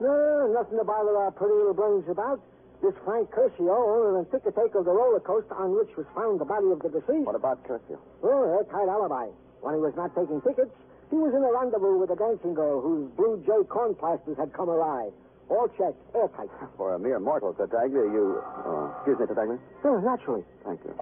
No, 0.00 0.46
nothing 0.54 0.78
to 0.78 0.84
bother 0.84 1.16
our 1.16 1.30
pretty 1.32 1.54
little 1.54 1.74
brains 1.74 2.06
about. 2.08 2.40
This 2.80 2.94
Frank 3.04 3.30
Curcio 3.34 3.74
owned 3.74 4.22
an 4.22 4.26
ticket 4.30 4.54
take 4.54 4.74
of 4.78 4.84
the 4.86 4.94
roller 4.94 5.18
coaster 5.18 5.54
on 5.58 5.74
which 5.74 5.90
was 5.98 6.06
found 6.14 6.38
the 6.38 6.44
body 6.46 6.70
of 6.70 6.78
the 6.78 6.88
deceased. 6.88 7.26
What 7.26 7.34
about 7.34 7.62
Curfew? 7.66 7.98
Oh, 8.22 8.42
airtight 8.54 8.86
alibi. 8.86 9.26
When 9.60 9.74
he 9.74 9.80
was 9.80 9.94
not 9.96 10.14
taking 10.14 10.40
tickets, 10.42 10.70
he 11.10 11.16
was 11.16 11.32
in 11.34 11.42
a 11.42 11.50
rendezvous 11.52 11.96
with 11.98 12.10
a 12.10 12.16
dancing 12.16 12.54
girl 12.54 12.80
whose 12.80 13.08
blue 13.16 13.42
jay 13.46 13.64
corn 13.68 13.94
plasters 13.94 14.36
had 14.36 14.52
come 14.52 14.68
awry. 14.68 15.08
All 15.48 15.68
checked, 15.80 15.96
airtight. 16.14 16.52
For 16.76 16.94
a 16.94 16.98
mere 16.98 17.18
mortal, 17.18 17.56
Detective, 17.56 18.12
you... 18.12 18.44
Uh, 18.44 18.92
excuse 19.00 19.16
me, 19.18 19.26
Detective. 19.26 19.60
Oh, 19.84 19.96
naturally. 19.96 20.44
Thank 20.64 20.84
you. 20.84 20.92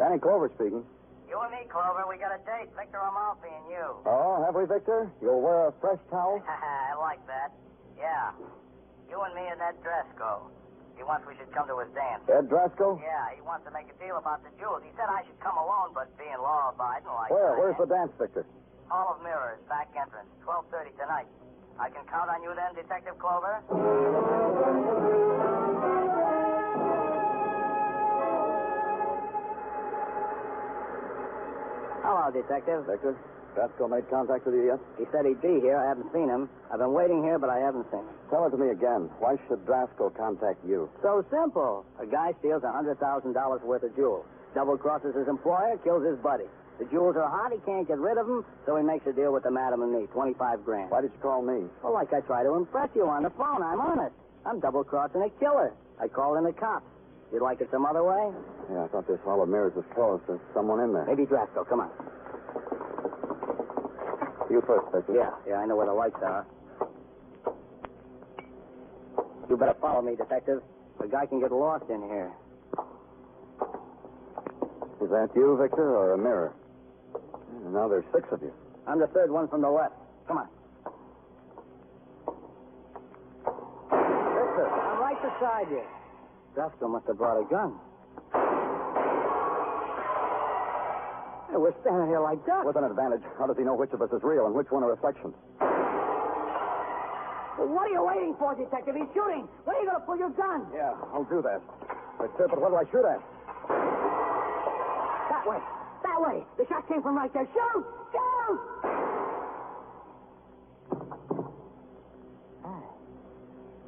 Danny 0.00 0.16
Clover 0.18 0.48
speaking. 0.56 0.80
You 1.28 1.36
and 1.44 1.52
me, 1.52 1.68
Clover, 1.68 2.08
we 2.08 2.16
got 2.16 2.32
a 2.32 2.40
date. 2.48 2.72
Victor 2.72 3.04
Amalfi 3.04 3.52
and 3.52 3.68
you. 3.68 3.84
Oh, 4.08 4.40
have 4.40 4.56
we, 4.56 4.64
Victor? 4.64 5.12
You'll 5.20 5.44
wear 5.44 5.68
a 5.68 5.72
fresh 5.76 6.00
towel? 6.08 6.40
I 6.48 6.96
like 6.96 7.20
that. 7.28 7.52
Yeah. 8.00 8.32
You 9.12 9.20
and 9.20 9.34
me 9.36 9.44
and 9.44 9.60
Ed 9.60 9.76
Drasco. 9.84 10.48
He 10.96 11.02
wants 11.02 11.26
we 11.28 11.36
should 11.36 11.52
come 11.52 11.68
to 11.68 11.76
his 11.84 11.92
dance. 11.92 12.24
Ed 12.30 12.48
Drasco? 12.48 12.96
Yeah, 13.02 13.34
he 13.34 13.42
wants 13.42 13.66
to 13.66 13.72
make 13.76 13.90
a 13.92 13.96
deal 14.00 14.16
about 14.16 14.40
the 14.40 14.50
jewels. 14.56 14.80
He 14.86 14.90
said 14.96 15.10
I 15.10 15.20
should 15.26 15.36
come 15.44 15.58
alone, 15.58 15.92
but 15.92 16.08
being 16.16 16.38
law-abiding 16.40 17.12
like 17.12 17.28
Where? 17.28 17.56
I 17.56 17.58
Where's 17.60 17.76
the 17.76 17.90
dance, 17.90 18.12
Victor? 18.16 18.46
Hall 18.88 19.16
of 19.16 19.22
Mirrors, 19.22 19.60
back 19.68 19.88
entrance, 19.96 20.28
12.30 20.46 20.96
tonight. 20.98 21.26
I 21.80 21.90
can 21.90 22.04
count 22.06 22.30
on 22.30 22.42
you 22.42 22.54
then, 22.54 22.74
Detective 22.74 23.18
Clover? 23.18 23.62
Hello, 32.04 32.30
Detective. 32.30 32.84
Victor, 32.86 33.16
Drasco 33.54 33.88
made 33.88 34.08
contact 34.10 34.44
with 34.46 34.54
you 34.54 34.66
yet? 34.74 34.80
He 34.98 35.04
said 35.14 35.24
he'd 35.26 35.40
be 35.40 35.60
here. 35.62 35.78
I 35.78 35.86
haven't 35.88 36.10
seen 36.12 36.28
him. 36.28 36.50
I've 36.72 36.78
been 36.82 36.92
waiting 36.92 37.22
here, 37.22 37.38
but 37.38 37.50
I 37.50 37.58
haven't 37.62 37.86
seen 37.90 38.02
him. 38.02 38.14
Tell 38.30 38.46
it 38.46 38.50
to 38.50 38.58
me 38.58 38.70
again. 38.70 39.08
Why 39.22 39.36
should 39.46 39.64
Drasco 39.64 40.10
contact 40.16 40.58
you? 40.66 40.90
So 41.02 41.24
simple. 41.30 41.86
A 42.02 42.06
guy 42.06 42.34
steals 42.40 42.62
a 42.66 42.70
$100,000 42.74 42.98
worth 43.62 43.82
of 43.82 43.94
jewels, 43.94 44.26
double 44.54 44.76
crosses 44.76 45.14
his 45.14 45.28
employer, 45.28 45.78
kills 45.84 46.04
his 46.04 46.18
buddy. 46.18 46.50
The 46.78 46.86
jewels 46.90 47.14
are 47.14 47.30
hot, 47.30 47.52
he 47.54 47.58
can't 47.62 47.86
get 47.86 47.98
rid 48.02 48.18
of 48.18 48.26
them, 48.26 48.44
so 48.66 48.74
he 48.76 48.82
makes 48.82 49.06
a 49.06 49.12
deal 49.12 49.32
with 49.32 49.44
the 49.44 49.50
madam 49.50 49.82
and 49.82 49.92
me, 49.94 50.06
25 50.10 50.64
grand. 50.64 50.90
Why 50.90 51.02
did 51.02 51.12
you 51.14 51.22
call 51.22 51.40
me? 51.40 51.70
Well, 51.84 51.94
like 51.94 52.12
I 52.12 52.18
try 52.26 52.42
to 52.42 52.54
impress 52.54 52.90
you 52.96 53.06
on 53.06 53.22
the 53.22 53.30
phone, 53.30 53.62
I'm 53.62 53.78
honest. 53.80 54.14
I'm 54.44 54.58
double 54.58 54.82
crossing 54.82 55.22
a 55.22 55.30
killer. 55.38 55.72
I 56.02 56.08
called 56.08 56.36
in 56.38 56.44
the 56.44 56.52
cops. 56.52 56.84
You'd 57.32 57.42
like 57.42 57.60
it 57.60 57.68
some 57.70 57.86
other 57.86 58.02
way? 58.02 58.30
Yeah, 58.70 58.84
I 58.84 58.88
thought 58.88 59.06
this 59.06 59.18
Hall 59.24 59.42
of 59.42 59.48
Mirrors 59.48 59.74
was 59.74 59.84
closed. 59.94 60.22
There's 60.26 60.40
someone 60.52 60.80
in 60.80 60.92
there. 60.92 61.06
Maybe 61.06 61.24
Drasco, 61.26 61.66
come 61.68 61.80
on. 61.80 61.90
You 64.50 64.62
first, 64.66 64.86
Victor. 64.92 65.14
Yeah, 65.14 65.30
yeah, 65.48 65.56
I 65.56 65.66
know 65.66 65.76
where 65.76 65.86
the 65.86 65.92
lights 65.92 66.16
are. 66.22 66.46
You 69.48 69.56
better 69.56 69.76
follow 69.80 70.02
me, 70.02 70.16
Detective. 70.16 70.62
The 71.00 71.08
guy 71.08 71.26
can 71.26 71.40
get 71.40 71.50
lost 71.52 71.84
in 71.90 72.02
here. 72.02 72.30
Is 75.02 75.10
that 75.10 75.28
you, 75.34 75.58
Victor, 75.60 75.96
or 75.96 76.12
a 76.14 76.18
mirror? 76.18 76.52
Now 77.72 77.88
there's 77.88 78.04
six 78.14 78.26
of 78.32 78.42
you. 78.42 78.52
I'm 78.86 79.00
the 79.00 79.06
third 79.08 79.30
one 79.30 79.48
from 79.48 79.62
the 79.62 79.70
left. 79.70 79.94
Come 80.28 80.38
on. 80.38 80.48
Victor, 83.90 84.68
I'm 84.68 85.00
right 85.00 85.20
beside 85.20 85.70
you. 85.70 85.82
Drasco 86.56 86.88
must 86.90 87.06
have 87.06 87.18
brought 87.18 87.40
a 87.40 87.44
gun. 87.50 87.74
Hey, 91.54 91.62
we're 91.62 91.70
standing 91.86 92.10
here 92.10 92.18
like 92.18 92.42
ducks. 92.50 92.66
With 92.66 92.74
an 92.74 92.82
advantage. 92.82 93.22
How 93.38 93.46
does 93.46 93.54
he 93.56 93.62
know 93.62 93.78
which 93.78 93.94
of 93.94 94.02
us 94.02 94.10
is 94.10 94.18
real 94.26 94.46
and 94.46 94.54
which 94.58 94.66
one 94.74 94.82
a 94.82 94.90
reflection? 94.90 95.30
Well, 97.54 97.70
what 97.70 97.86
are 97.86 97.94
you 97.94 98.02
waiting 98.02 98.34
for, 98.42 98.58
Detective? 98.58 98.98
He's 98.98 99.06
shooting. 99.14 99.46
When 99.62 99.78
are 99.78 99.78
you 99.78 99.86
going 99.86 100.02
to 100.02 100.06
pull 100.06 100.18
your 100.18 100.34
gun? 100.34 100.66
Yeah, 100.74 100.98
I'll 101.14 101.22
do 101.30 101.38
that. 101.46 101.62
Victor, 102.18 102.46
uh, 102.46 102.48
but 102.50 102.58
what 102.58 102.74
do 102.74 102.76
I 102.82 102.82
shoot 102.90 103.06
at? 103.06 103.22
That 105.30 105.46
way. 105.46 105.62
That 106.02 106.18
way. 106.26 106.42
The 106.58 106.66
shot 106.66 106.88
came 106.90 107.06
from 107.06 107.14
right 107.14 107.30
there. 107.30 107.46
Shoot! 107.46 107.86
Shoot! 108.10 108.58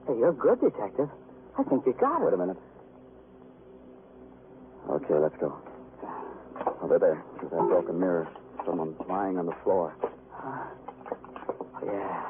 Hey, 0.06 0.14
you're 0.22 0.38
good, 0.38 0.60
Detective. 0.60 1.10
I 1.58 1.64
think 1.64 1.82
you 1.84 1.98
got 1.98 2.22
it. 2.22 2.26
Wait 2.30 2.34
a 2.34 2.36
minute. 2.36 2.58
Okay, 4.88 5.18
let's 5.18 5.34
go. 5.42 5.58
Over 6.86 7.00
there. 7.00 7.24
There's 7.40 7.50
that 7.50 7.66
broken 7.66 7.98
mirror. 7.98 8.28
Someone 8.64 8.94
lying 9.08 9.38
on 9.38 9.46
the 9.46 9.56
floor. 9.64 9.96
Ah, 10.34 10.70
yeah. 11.84 12.26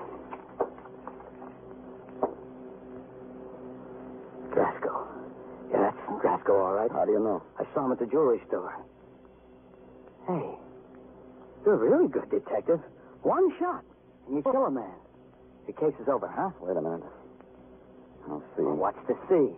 Drasco. 4.48 5.08
Yeah, 5.70 5.90
that's 5.92 5.98
Drasco, 6.24 6.54
all 6.56 6.72
right. 6.72 6.90
How 6.90 7.04
do 7.04 7.12
you 7.12 7.18
know? 7.18 7.42
I 7.60 7.64
saw 7.74 7.84
him 7.84 7.92
at 7.92 7.98
the 7.98 8.06
jewelry 8.06 8.40
store. 8.48 8.74
Hey, 10.26 10.56
you're 11.66 11.74
a 11.74 11.76
really 11.76 12.08
good, 12.08 12.30
Detective. 12.30 12.80
One 13.24 13.52
shot, 13.58 13.84
and 14.26 14.36
you 14.36 14.42
kill 14.42 14.64
a 14.64 14.70
man. 14.70 14.94
The 15.66 15.74
case 15.74 15.92
is 16.00 16.08
over, 16.08 16.28
huh? 16.34 16.48
Wait 16.62 16.78
a 16.78 16.80
minute. 16.80 17.02
I'll 18.26 18.42
see. 18.56 18.62
Well, 18.62 18.76
what's 18.76 19.06
to 19.08 19.14
see? 19.28 19.52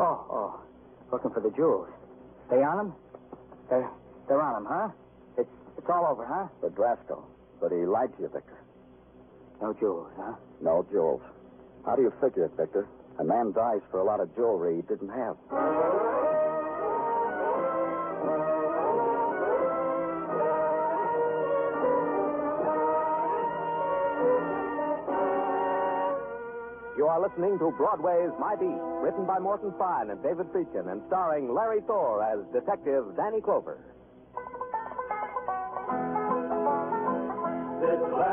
Oh, 0.00 0.24
oh. 0.30 0.60
Looking 1.12 1.32
for 1.32 1.40
the 1.40 1.50
jewels. 1.50 1.88
They 2.48 2.62
on 2.62 2.86
him? 2.86 2.92
They're, 3.68 3.90
they're 4.32 4.40
on 4.40 4.62
him, 4.62 4.66
huh? 4.66 4.88
It's, 5.36 5.50
it's 5.76 5.86
all 5.92 6.08
over, 6.08 6.24
huh? 6.24 6.48
For 6.60 6.70
Drasco. 6.70 7.22
But 7.60 7.70
he 7.70 7.84
lied 7.84 8.16
to 8.16 8.22
you, 8.22 8.30
Victor. 8.32 8.56
No 9.60 9.74
jewels, 9.74 10.08
huh? 10.16 10.36
No 10.62 10.86
jewels. 10.90 11.20
How 11.84 11.96
do 11.96 12.02
you 12.02 12.12
figure 12.18 12.46
it, 12.46 12.52
Victor? 12.56 12.88
A 13.20 13.24
man 13.24 13.52
dies 13.52 13.82
for 13.90 14.00
a 14.00 14.04
lot 14.04 14.20
of 14.20 14.34
jewelry 14.34 14.76
he 14.76 14.82
didn't 14.88 15.10
have. 15.10 15.36
You 26.96 27.04
are 27.06 27.20
listening 27.20 27.58
to 27.58 27.70
Broadway's 27.76 28.32
My 28.40 28.56
Beat, 28.56 28.80
written 29.04 29.26
by 29.26 29.38
Morton 29.38 29.74
Fine 29.78 30.08
and 30.08 30.22
David 30.22 30.46
Friedkin, 30.52 30.90
and 30.90 31.02
starring 31.08 31.52
Larry 31.52 31.82
Thor 31.86 32.24
as 32.24 32.40
Detective 32.54 33.04
Danny 33.14 33.42
Clover. 33.42 33.76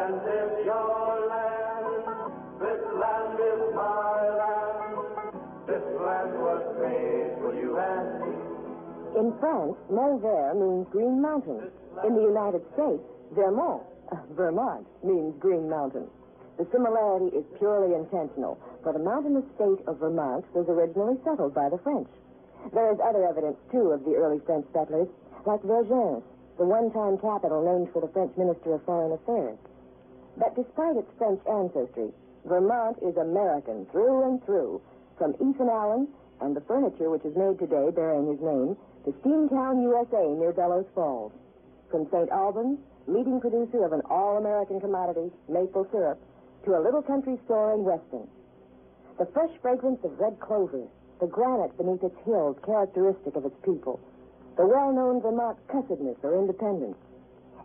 Your 0.10 1.28
land. 1.30 2.02
This 2.58 2.82
land 2.98 3.38
is 3.38 3.62
my 3.76 4.30
land. 4.42 4.98
This 5.70 5.86
land 6.02 6.34
was 6.42 6.64
made 6.82 7.38
for 7.38 7.54
you 7.54 7.78
and 7.78 8.08
me. 8.22 8.34
In 9.20 9.38
France, 9.40 9.78
Malvert 9.92 10.58
means 10.58 10.88
Green 10.92 11.22
Mountain. 11.22 11.70
In 12.06 12.16
the 12.16 12.22
United 12.22 12.62
States, 12.74 13.04
Vermont, 13.34 13.84
uh, 14.12 14.18
Vermont 14.34 14.88
means 15.04 15.36
Green 15.40 15.70
Mountain. 15.70 16.08
The 16.58 16.66
similarity 16.72 17.36
is 17.38 17.46
purely 17.58 17.94
intentional, 17.94 18.58
for 18.84 18.94
the 18.94 19.00
mountainous 19.00 19.46
state 19.56 19.86
of 19.88 20.00
Vermont 20.00 20.44
was 20.54 20.68
originally 20.68 21.18
settled 21.24 21.54
by 21.54 21.70
the 21.70 21.78
French. 21.80 22.10
There 22.74 22.92
is 22.92 23.00
other 23.00 23.26
evidence, 23.26 23.58
too, 23.72 23.92
of 23.92 24.04
the 24.04 24.16
early 24.16 24.40
French 24.46 24.66
settlers, 24.74 25.08
like 25.46 25.62
Vergennes, 25.64 26.24
the 26.58 26.66
one-time 26.66 27.18
capital 27.20 27.64
named 27.64 27.94
for 27.94 28.02
the 28.02 28.12
French 28.12 28.36
Minister 28.36 28.74
of 28.74 28.84
Foreign 28.84 29.14
Affairs. 29.14 29.58
But 30.38 30.56
despite 30.56 30.98
its 30.98 31.12
French 31.18 31.42
ancestry, 31.48 32.12
Vermont 32.46 32.98
is 33.02 33.18
American 33.18 33.86
through 33.88 34.24
and 34.24 34.44
through, 34.46 34.82
from 35.18 35.34
Ethan 35.36 35.70
Allen 35.70 36.08
and 36.42 36.56
the 36.56 36.62
furniture 36.62 37.10
which 37.10 37.26
is 37.26 37.36
made 37.36 37.60
today 37.60 37.92
bearing 37.92 38.28
his 38.28 38.40
name 38.40 38.78
to 39.06 39.12
Steamtown, 39.22 39.82
USA, 39.84 40.28
near 40.34 40.54
Bellows 40.54 40.86
Falls. 40.96 41.32
From 41.92 42.08
St. 42.12 42.30
Albans, 42.30 42.80
leading 43.08 43.42
producer 43.42 43.84
of 43.84 43.94
an 43.94 44.02
all-American 44.10 44.80
commodity, 44.80 45.32
maple 45.50 45.88
syrup, 45.92 46.20
to 46.64 46.78
a 46.78 46.84
little 46.84 47.02
country 47.02 47.40
store 47.46 47.74
in 47.74 47.84
Weston. 47.84 48.28
The 49.18 49.26
fresh 49.34 49.52
fragrance 49.62 50.00
of 50.04 50.20
red 50.20 50.40
clover, 50.40 50.84
the 51.20 51.28
granite 51.28 51.76
beneath 51.78 52.04
its 52.04 52.16
hills 52.24 52.58
characteristic 52.66 53.36
of 53.36 53.46
its 53.46 53.56
people, 53.66 54.00
the 54.56 54.66
well-known 54.66 55.22
Vermont 55.22 55.58
cussedness 55.68 56.18
or 56.24 56.38
independence, 56.38 56.98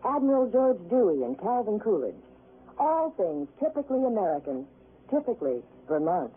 Admiral 0.05 0.51
George 0.51 0.79
Dewey 0.89 1.23
and 1.23 1.39
Calvin 1.39 1.79
Coolidge, 1.79 2.15
all 2.79 3.11
things 3.17 3.49
typically 3.61 4.05
American, 4.05 4.67
typically 5.11 5.63
Vermont. 5.89 6.33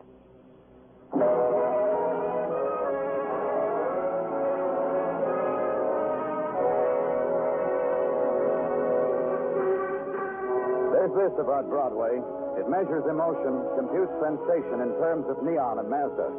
There's 10.92 11.14
this 11.14 11.40
about 11.40 11.70
Broadway. 11.70 12.20
It 12.60 12.68
measures 12.68 13.06
emotion, 13.08 13.64
computes 13.80 14.12
sensation 14.20 14.82
in 14.84 14.92
terms 15.00 15.26
of 15.30 15.40
neon 15.44 15.80
and 15.80 15.90
Mazda. 15.90 16.30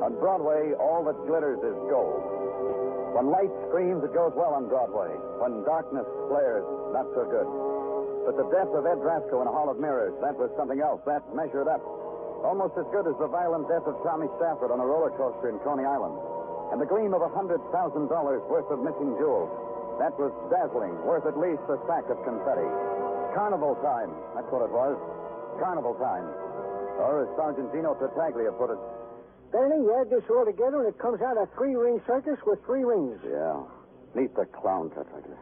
On 0.00 0.16
Broadway, 0.18 0.72
all 0.80 1.04
that 1.04 1.18
glitters 1.26 1.58
is 1.60 1.76
gold. 1.92 2.24
When 3.14 3.30
light 3.30 3.52
screams, 3.68 4.02
it 4.02 4.14
goes 4.14 4.32
well 4.34 4.54
on 4.54 4.66
Broadway. 4.66 5.12
When 5.38 5.62
darkness 5.62 6.06
flares, 6.26 6.64
not 6.90 7.06
so 7.14 7.28
good. 7.28 7.46
But 8.24 8.40
the 8.40 8.48
death 8.48 8.72
of 8.72 8.88
Ed 8.88 9.04
Drasco 9.04 9.44
in 9.44 9.46
a 9.46 9.52
Hall 9.52 9.68
of 9.68 9.76
Mirrors, 9.76 10.16
that 10.24 10.32
was 10.36 10.48
something 10.56 10.80
else. 10.80 11.00
That 11.04 11.20
measured 11.36 11.68
up. 11.68 11.84
Almost 12.44 12.76
as 12.80 12.88
good 12.92 13.04
as 13.08 13.16
the 13.20 13.28
violent 13.28 13.68
death 13.68 13.84
of 13.84 14.00
Tommy 14.04 14.28
Stafford 14.40 14.72
on 14.72 14.80
a 14.80 14.86
roller 14.86 15.12
coaster 15.16 15.48
in 15.48 15.60
Coney 15.60 15.84
Island. 15.84 16.16
And 16.72 16.80
the 16.80 16.88
gleam 16.88 17.12
of 17.12 17.20
a 17.20 17.28
$100,000 17.28 17.60
worth 18.48 18.68
of 18.72 18.80
missing 18.80 19.12
jewels. 19.20 19.52
That 20.00 20.16
was 20.18 20.32
dazzling, 20.50 20.96
worth 21.04 21.24
at 21.28 21.38
least 21.38 21.62
a 21.68 21.78
sack 21.86 22.08
of 22.10 22.18
confetti. 22.24 22.66
Carnival 23.36 23.76
time, 23.84 24.10
that's 24.34 24.48
what 24.50 24.64
it 24.64 24.72
was. 24.72 24.96
Carnival 25.60 25.94
time. 26.00 26.26
Or 26.98 27.22
as 27.22 27.28
Sergeant 27.36 27.70
Dino 27.72 27.94
Tartaglia 27.94 28.50
put 28.56 28.70
it, 28.72 28.80
Danny, 29.52 29.86
you 29.86 29.94
add 29.94 30.10
this 30.10 30.24
all 30.30 30.44
together 30.44 30.82
and 30.82 30.88
it 30.90 30.98
comes 30.98 31.22
out 31.22 31.38
a 31.38 31.46
three 31.54 31.76
ring 31.76 32.00
circus 32.06 32.38
with 32.46 32.58
three 32.66 32.82
rings. 32.82 33.20
yeah, 33.22 33.62
meet 34.14 34.34
the 34.34 34.46
clown, 34.46 34.90
Tartaglia. 34.90 35.38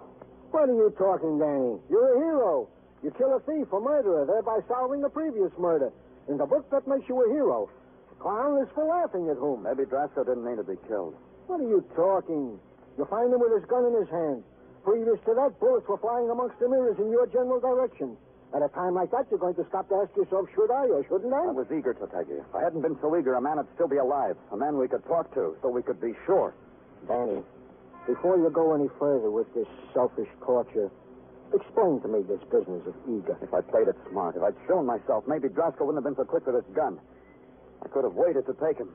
What 0.53 0.69
are 0.69 0.77
you 0.77 0.93
talking, 1.01 1.41
Danny? 1.41 1.81
You're 1.89 2.13
a 2.13 2.19
hero. 2.21 2.69
You 3.03 3.11
kill 3.17 3.35
a 3.35 3.41
thief 3.41 3.73
a 3.73 3.81
murderer, 3.81 4.29
thereby 4.29 4.61
solving 4.69 5.01
the 5.01 5.09
previous 5.09 5.51
murder. 5.59 5.91
In 6.29 6.37
the 6.37 6.45
book, 6.45 6.69
that 6.71 6.87
makes 6.87 7.09
you 7.09 7.17
a 7.25 7.29
hero. 7.33 7.71
The 8.11 8.17
clown 8.21 8.61
is 8.61 8.69
for 8.77 8.85
laughing 8.85 9.33
at 9.33 9.41
whom? 9.41 9.65
Maybe 9.65 9.89
Drasco 9.89 10.29
didn't 10.29 10.45
mean 10.45 10.61
to 10.61 10.63
be 10.63 10.77
killed. 10.87 11.17
What 11.49 11.59
are 11.59 11.67
you 11.67 11.83
talking? 11.97 12.61
You 12.99 13.05
find 13.09 13.33
him 13.33 13.41
with 13.41 13.57
his 13.57 13.65
gun 13.65 13.87
in 13.89 13.97
his 13.97 14.09
hand. 14.13 14.45
Previous 14.85 15.19
to 15.25 15.33
that, 15.35 15.59
bullets 15.59 15.89
were 15.89 15.99
flying 15.99 16.29
amongst 16.29 16.61
the 16.61 16.69
mirrors 16.69 16.99
in 17.01 17.11
your 17.11 17.27
general 17.27 17.59
direction. 17.59 18.15
At 18.55 18.61
a 18.61 18.69
time 18.77 18.93
like 18.93 19.11
that, 19.11 19.27
you're 19.31 19.41
going 19.41 19.57
to 19.57 19.65
stop 19.73 19.89
to 19.89 20.05
ask 20.05 20.15
yourself, 20.15 20.47
should 20.55 20.71
I 20.71 20.85
or 20.93 21.01
shouldn't 21.09 21.33
I? 21.33 21.49
I 21.49 21.57
was 21.57 21.73
eager, 21.73 21.95
Tartaglia. 21.97 22.45
If 22.45 22.55
I 22.55 22.61
hadn't 22.63 22.83
been 22.83 22.99
so 23.01 23.17
eager, 23.17 23.35
a 23.35 23.41
man 23.41 23.57
would 23.57 23.73
still 23.75 23.89
be 23.89 23.97
alive. 23.97 24.37
A 24.53 24.57
man 24.57 24.77
we 24.77 24.87
could 24.87 25.03
talk 25.09 25.33
to, 25.33 25.57
so 25.63 25.73
we 25.73 25.83
could 25.83 25.99
be 25.99 26.13
sure. 26.27 26.53
Danny, 27.09 27.41
before 28.07 28.37
you 28.37 28.51
go 28.51 28.75
any 28.75 28.89
further 28.99 29.31
with 29.31 29.47
this 29.55 29.69
selfish 29.95 30.29
torture, 30.45 30.91
explain 31.55 32.01
to 32.03 32.09
me 32.09 32.23
this 32.27 32.41
business 32.51 32.83
of 32.87 32.95
eager. 33.07 33.37
If 33.43 33.53
I 33.55 33.61
played 33.61 33.89
it 33.89 33.97
smart, 34.11 34.37
if 34.37 34.43
I'd 34.43 34.57
shown 34.67 34.87
myself, 34.87 35.25
maybe 35.27 35.49
Drasco 35.49 35.87
wouldn't 35.87 36.03
have 36.03 36.09
been 36.09 36.17
so 36.17 36.25
quick 36.25 36.47
with 36.47 36.57
his 36.57 36.75
gun. 36.75 36.99
I 37.85 37.89
could 37.89 38.05
have 38.05 38.15
waited 38.15 38.47
to 38.47 38.55
take 38.59 38.79
him. 38.79 38.91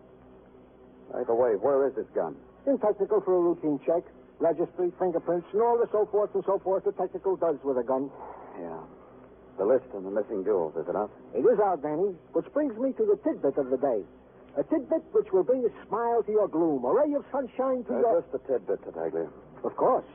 By 1.12 1.24
the 1.24 1.36
way, 1.36 1.56
where 1.56 1.88
is 1.88 1.96
his 1.96 2.08
gun? 2.16 2.36
In 2.66 2.78
technical 2.80 3.22
for 3.22 3.36
a 3.36 3.40
routine 3.40 3.80
check, 3.86 4.04
registry, 4.40 4.92
fingerprints, 5.00 5.48
and 5.54 5.62
all 5.62 5.78
the 5.78 5.88
so 5.92 6.06
forth 6.12 6.36
and 6.36 6.44
so 6.46 6.60
forth 6.60 6.84
the 6.84 6.92
technical 6.94 7.36
does 7.36 7.56
with 7.64 7.78
a 7.78 7.84
gun. 7.84 8.12
Yeah. 8.60 8.80
The 9.58 9.66
list 9.66 9.86
of 9.94 10.04
the 10.04 10.12
missing 10.12 10.44
jewels, 10.44 10.76
is 10.76 10.88
it 10.88 10.96
out? 10.96 11.10
It 11.34 11.42
is 11.42 11.60
out, 11.64 11.82
Danny, 11.82 12.14
which 12.34 12.46
brings 12.54 12.78
me 12.78 12.94
to 12.94 13.06
the 13.06 13.18
tidbit 13.24 13.58
of 13.58 13.70
the 13.72 13.78
day. 13.78 14.04
A 14.58 14.64
tidbit 14.64 15.04
which 15.14 15.32
will 15.32 15.44
bring 15.44 15.64
a 15.66 15.72
smile 15.88 16.24
to 16.24 16.32
your 16.32 16.48
gloom, 16.48 16.84
a 16.84 16.92
ray 16.92 17.14
of 17.14 17.24
sunshine 17.32 17.84
to 17.86 17.94
Uh, 17.94 18.00
your... 18.00 18.22
just 18.22 18.34
a 18.34 18.40
tidbit, 18.48 18.82
Tartaglia. 18.84 19.30
Of 19.64 19.76
course. 19.78 20.06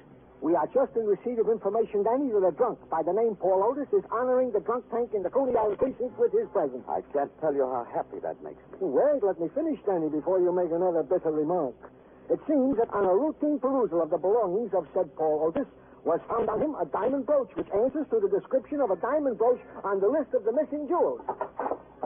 We 0.43 0.57
are 0.57 0.67
just 0.75 0.97
in 0.97 1.07
receipt 1.07 1.39
of 1.39 1.49
information, 1.49 2.03
Danny, 2.03 2.33
that 2.35 2.43
a 2.43 2.51
drunk 2.51 2.83
by 2.91 3.03
the 3.07 3.13
name 3.13 3.37
Paul 3.37 3.63
Otis 3.63 3.87
is 3.95 4.03
honoring 4.11 4.51
the 4.51 4.59
drunk 4.59 4.91
tank 4.91 5.15
in 5.15 5.23
the 5.23 5.31
Coney 5.31 5.55
Island 5.55 5.79
precinct 5.79 6.19
with 6.19 6.33
his 6.33 6.49
presence. 6.51 6.83
I 6.91 7.03
can't 7.15 7.31
tell 7.41 7.55
you 7.55 7.63
how 7.63 7.87
happy 7.95 8.19
that 8.27 8.43
makes 8.43 8.59
me. 8.75 8.79
Wait, 8.83 9.23
let 9.23 9.39
me 9.39 9.47
finish, 9.55 9.79
Danny, 9.87 10.09
before 10.11 10.41
you 10.41 10.51
make 10.51 10.73
another 10.73 11.05
bitter 11.05 11.31
remark. 11.31 11.79
It 12.29 12.41
seems 12.49 12.77
that 12.79 12.91
on 12.91 13.05
a 13.07 13.15
routine 13.15 13.61
perusal 13.61 14.03
of 14.03 14.11
the 14.11 14.19
belongings 14.19 14.75
of 14.75 14.89
said 14.93 15.15
Paul 15.15 15.47
Otis 15.55 15.69
was 16.03 16.19
found 16.27 16.51
on 16.51 16.59
him 16.61 16.75
a 16.75 16.87
diamond 16.87 17.27
brooch, 17.27 17.55
which 17.55 17.71
answers 17.71 18.07
to 18.11 18.19
the 18.19 18.27
description 18.29 18.81
of 18.81 18.91
a 18.91 18.97
diamond 18.97 19.39
brooch 19.39 19.61
on 19.85 20.01
the 20.01 20.09
list 20.09 20.35
of 20.35 20.43
the 20.43 20.51
missing 20.51 20.89
jewels. 20.89 21.21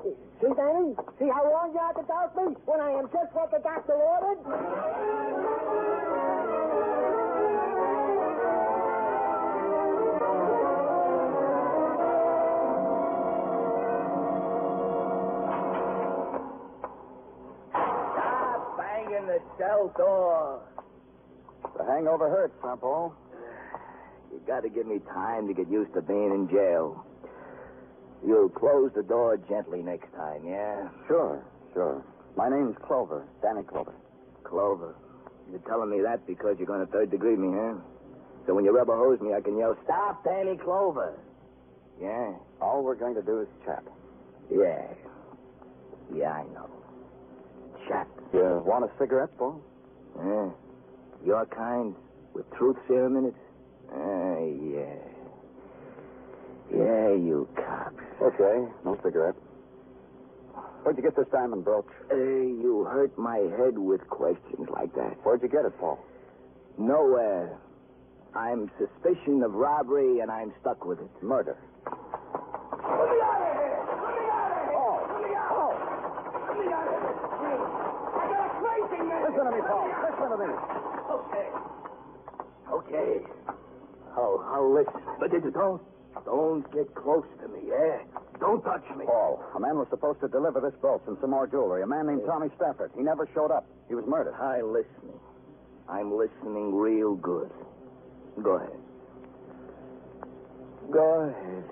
See, 0.03 0.53
Danny? 0.55 0.95
See 1.19 1.29
how 1.29 1.45
long 1.51 1.73
you 1.73 1.81
had 1.81 1.93
to 2.01 2.07
doubt 2.07 2.37
me 2.37 2.55
when 2.67 2.81
I 2.81 2.91
am 2.91 3.09
just 3.13 3.33
what 3.33 3.51
the 3.51 3.59
doctor 3.59 3.95
ordered? 3.95 5.47
Stop 17.73 18.79
banging 18.79 19.27
the 19.27 19.41
cell 19.59 19.93
door. 19.97 20.61
The 21.77 21.85
hangover 21.85 22.29
hurts, 22.29 22.55
huh, 22.63 22.77
Paul? 22.77 23.15
You 24.33 24.41
gotta 24.47 24.69
give 24.69 24.87
me 24.87 25.01
time 25.13 25.47
to 25.49 25.55
get 25.55 25.69
used 25.71 25.93
to 25.95 26.03
being 26.03 26.33
in 26.33 26.49
jail. 26.49 27.06
You'll 28.25 28.49
close 28.49 28.91
the 28.95 29.03
door 29.03 29.37
gently 29.49 29.83
next 29.83 30.13
time, 30.15 30.45
yeah? 30.47 30.89
Sure, 31.07 31.45
sure. 31.75 32.03
My 32.37 32.49
name's 32.49 32.77
Clover, 32.87 33.27
Danny 33.43 33.63
Clover. 33.65 33.95
Clover. 34.45 34.95
You're 35.51 35.61
telling 35.61 35.91
me 35.91 36.01
that 36.03 36.27
because 36.27 36.57
you're 36.59 36.67
going 36.67 36.85
to 36.85 36.93
third 36.93 37.11
degree 37.11 37.37
me, 37.37 37.49
huh? 37.55 37.79
So 38.47 38.55
when 38.55 38.65
you 38.65 38.73
rubber 38.77 38.97
hose 38.97 39.21
me, 39.21 39.35
I 39.35 39.41
can 39.41 39.59
yell, 39.59 39.77
Stop, 39.85 40.25
Danny 40.25 40.57
Clover. 40.57 41.19
Yeah? 42.01 42.33
All 42.61 42.83
we're 42.83 42.95
going 42.97 43.15
to 43.15 43.23
do 43.23 43.41
is 43.41 43.49
chat. 43.65 43.83
Yeah. 44.51 44.87
Yeah, 46.15 46.31
I 46.33 46.43
know. 46.55 46.69
Chat. 47.89 48.09
You 48.33 48.63
want 48.67 48.85
a 48.85 48.91
cigarette, 48.99 49.37
Paul? 49.39 49.61
Yeah. 50.19 50.51
Your 51.25 51.47
kind 51.47 51.95
with 52.35 52.47
truth 52.59 52.77
serum 52.87 53.17
in 53.17 53.27
it? 53.27 53.35
Ah, 53.93 54.39
yeah. 54.41 55.16
Yeah, 56.73 57.15
you 57.15 57.49
cop. 57.57 57.95
Okay, 58.21 58.67
no 58.85 58.99
cigarette. 59.05 59.37
Where'd 60.83 60.97
you 60.97 61.03
get 61.03 61.17
this 61.17 61.27
diamond 61.33 61.65
brooch? 61.65 61.87
Uh, 62.11 62.15
you 62.17 62.87
hurt 62.89 63.17
my 63.19 63.39
head 63.39 63.77
with 63.77 64.07
questions 64.09 64.69
like 64.73 64.95
that. 64.95 65.17
Where'd 65.25 65.43
you 65.43 65.49
get 65.49 65.65
it, 65.65 65.79
Paul? 65.79 65.99
Nowhere. 66.79 67.59
I'm 68.35 68.71
suspicion 68.79 69.43
of 69.43 69.55
robbery, 69.55 70.21
and 70.21 70.31
I'm 70.31 70.53
stuck 70.61 70.85
with 70.85 71.01
it. 71.01 71.11
Murder. 71.23 71.57
Let 71.87 71.95
me 73.11 73.19
out 73.25 73.41
of 73.41 73.57
here! 73.57 73.81
Let 74.03 74.15
me 74.15 74.27
out 74.31 74.53
of 74.53 74.63
here! 74.67 74.83
Let 75.07 75.23
me 75.27 75.35
out! 75.35 75.77
Let 76.47 76.57
me 76.59 76.67
out! 76.71 76.89
I 78.15 78.25
got 78.31 78.43
a 78.47 78.53
crazy 78.61 79.01
man! 79.03 79.21
Listen 79.27 79.45
to 79.47 79.53
me, 79.57 79.63
Paul. 79.67 79.87
Listen 80.07 80.29
to 80.31 80.39
me. 80.39 80.51
Okay. 81.17 81.49
Okay. 82.71 83.11
Oh, 84.19 84.45
I'll 84.53 84.71
listen. 84.75 85.01
But 85.19 85.31
did 85.31 85.45
you 85.45 85.51
don't, 85.51 85.81
don't 86.27 86.71
get 86.75 86.93
close 86.95 87.25
to 87.41 87.49
me, 87.49 87.71
eh? 87.73 87.99
Don't 88.41 88.61
touch 88.63 88.83
me. 88.99 89.07
Paul, 89.07 89.43
a 89.55 89.61
man 89.61 89.79
was 89.79 89.87
supposed 89.91 90.21
to 90.21 90.29
deliver 90.29 90.61
this 90.61 90.75
brooch 90.81 91.01
and 91.07 91.17
some 91.21 91.31
more 91.31 91.47
jewelry. 91.47 91.83
A 91.83 91.87
man 91.87 92.09
named 92.09 92.23
Tommy 92.27 92.49
Stafford. 92.57 92.91
He 92.97 93.03
never 93.03 93.29
showed 93.33 93.53
up. 93.53 93.65
He 93.89 93.95
was 93.95 94.05
murdered. 94.07 94.35
I 94.35 94.61
listening. 94.61 95.19
I'm 95.89 96.13
listening 96.13 96.75
real 96.75 97.15
good. 97.15 97.49
Go 98.43 98.57
ahead. 98.57 98.77
Go 100.91 101.31
ahead. 101.31 101.65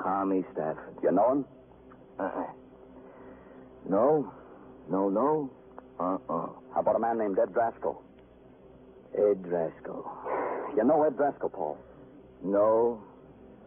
Tommy 0.00 0.44
Stafford. 0.52 0.94
You 1.02 1.10
know 1.10 1.32
him? 1.32 1.44
Uh-uh. 2.20 2.46
No. 3.90 4.32
No, 4.88 5.08
no. 5.08 5.50
Uh-uh. 5.98 6.48
How 6.72 6.80
about 6.80 6.94
a 6.96 7.00
man 7.00 7.18
named 7.18 7.38
Ed 7.38 7.52
Drasco? 7.52 7.96
Ed 9.16 9.42
Drasco. 9.42 10.08
You 10.76 10.84
know 10.84 11.02
Ed 11.02 11.16
Drasco, 11.16 11.52
Paul? 11.52 11.78
No, 12.44 13.02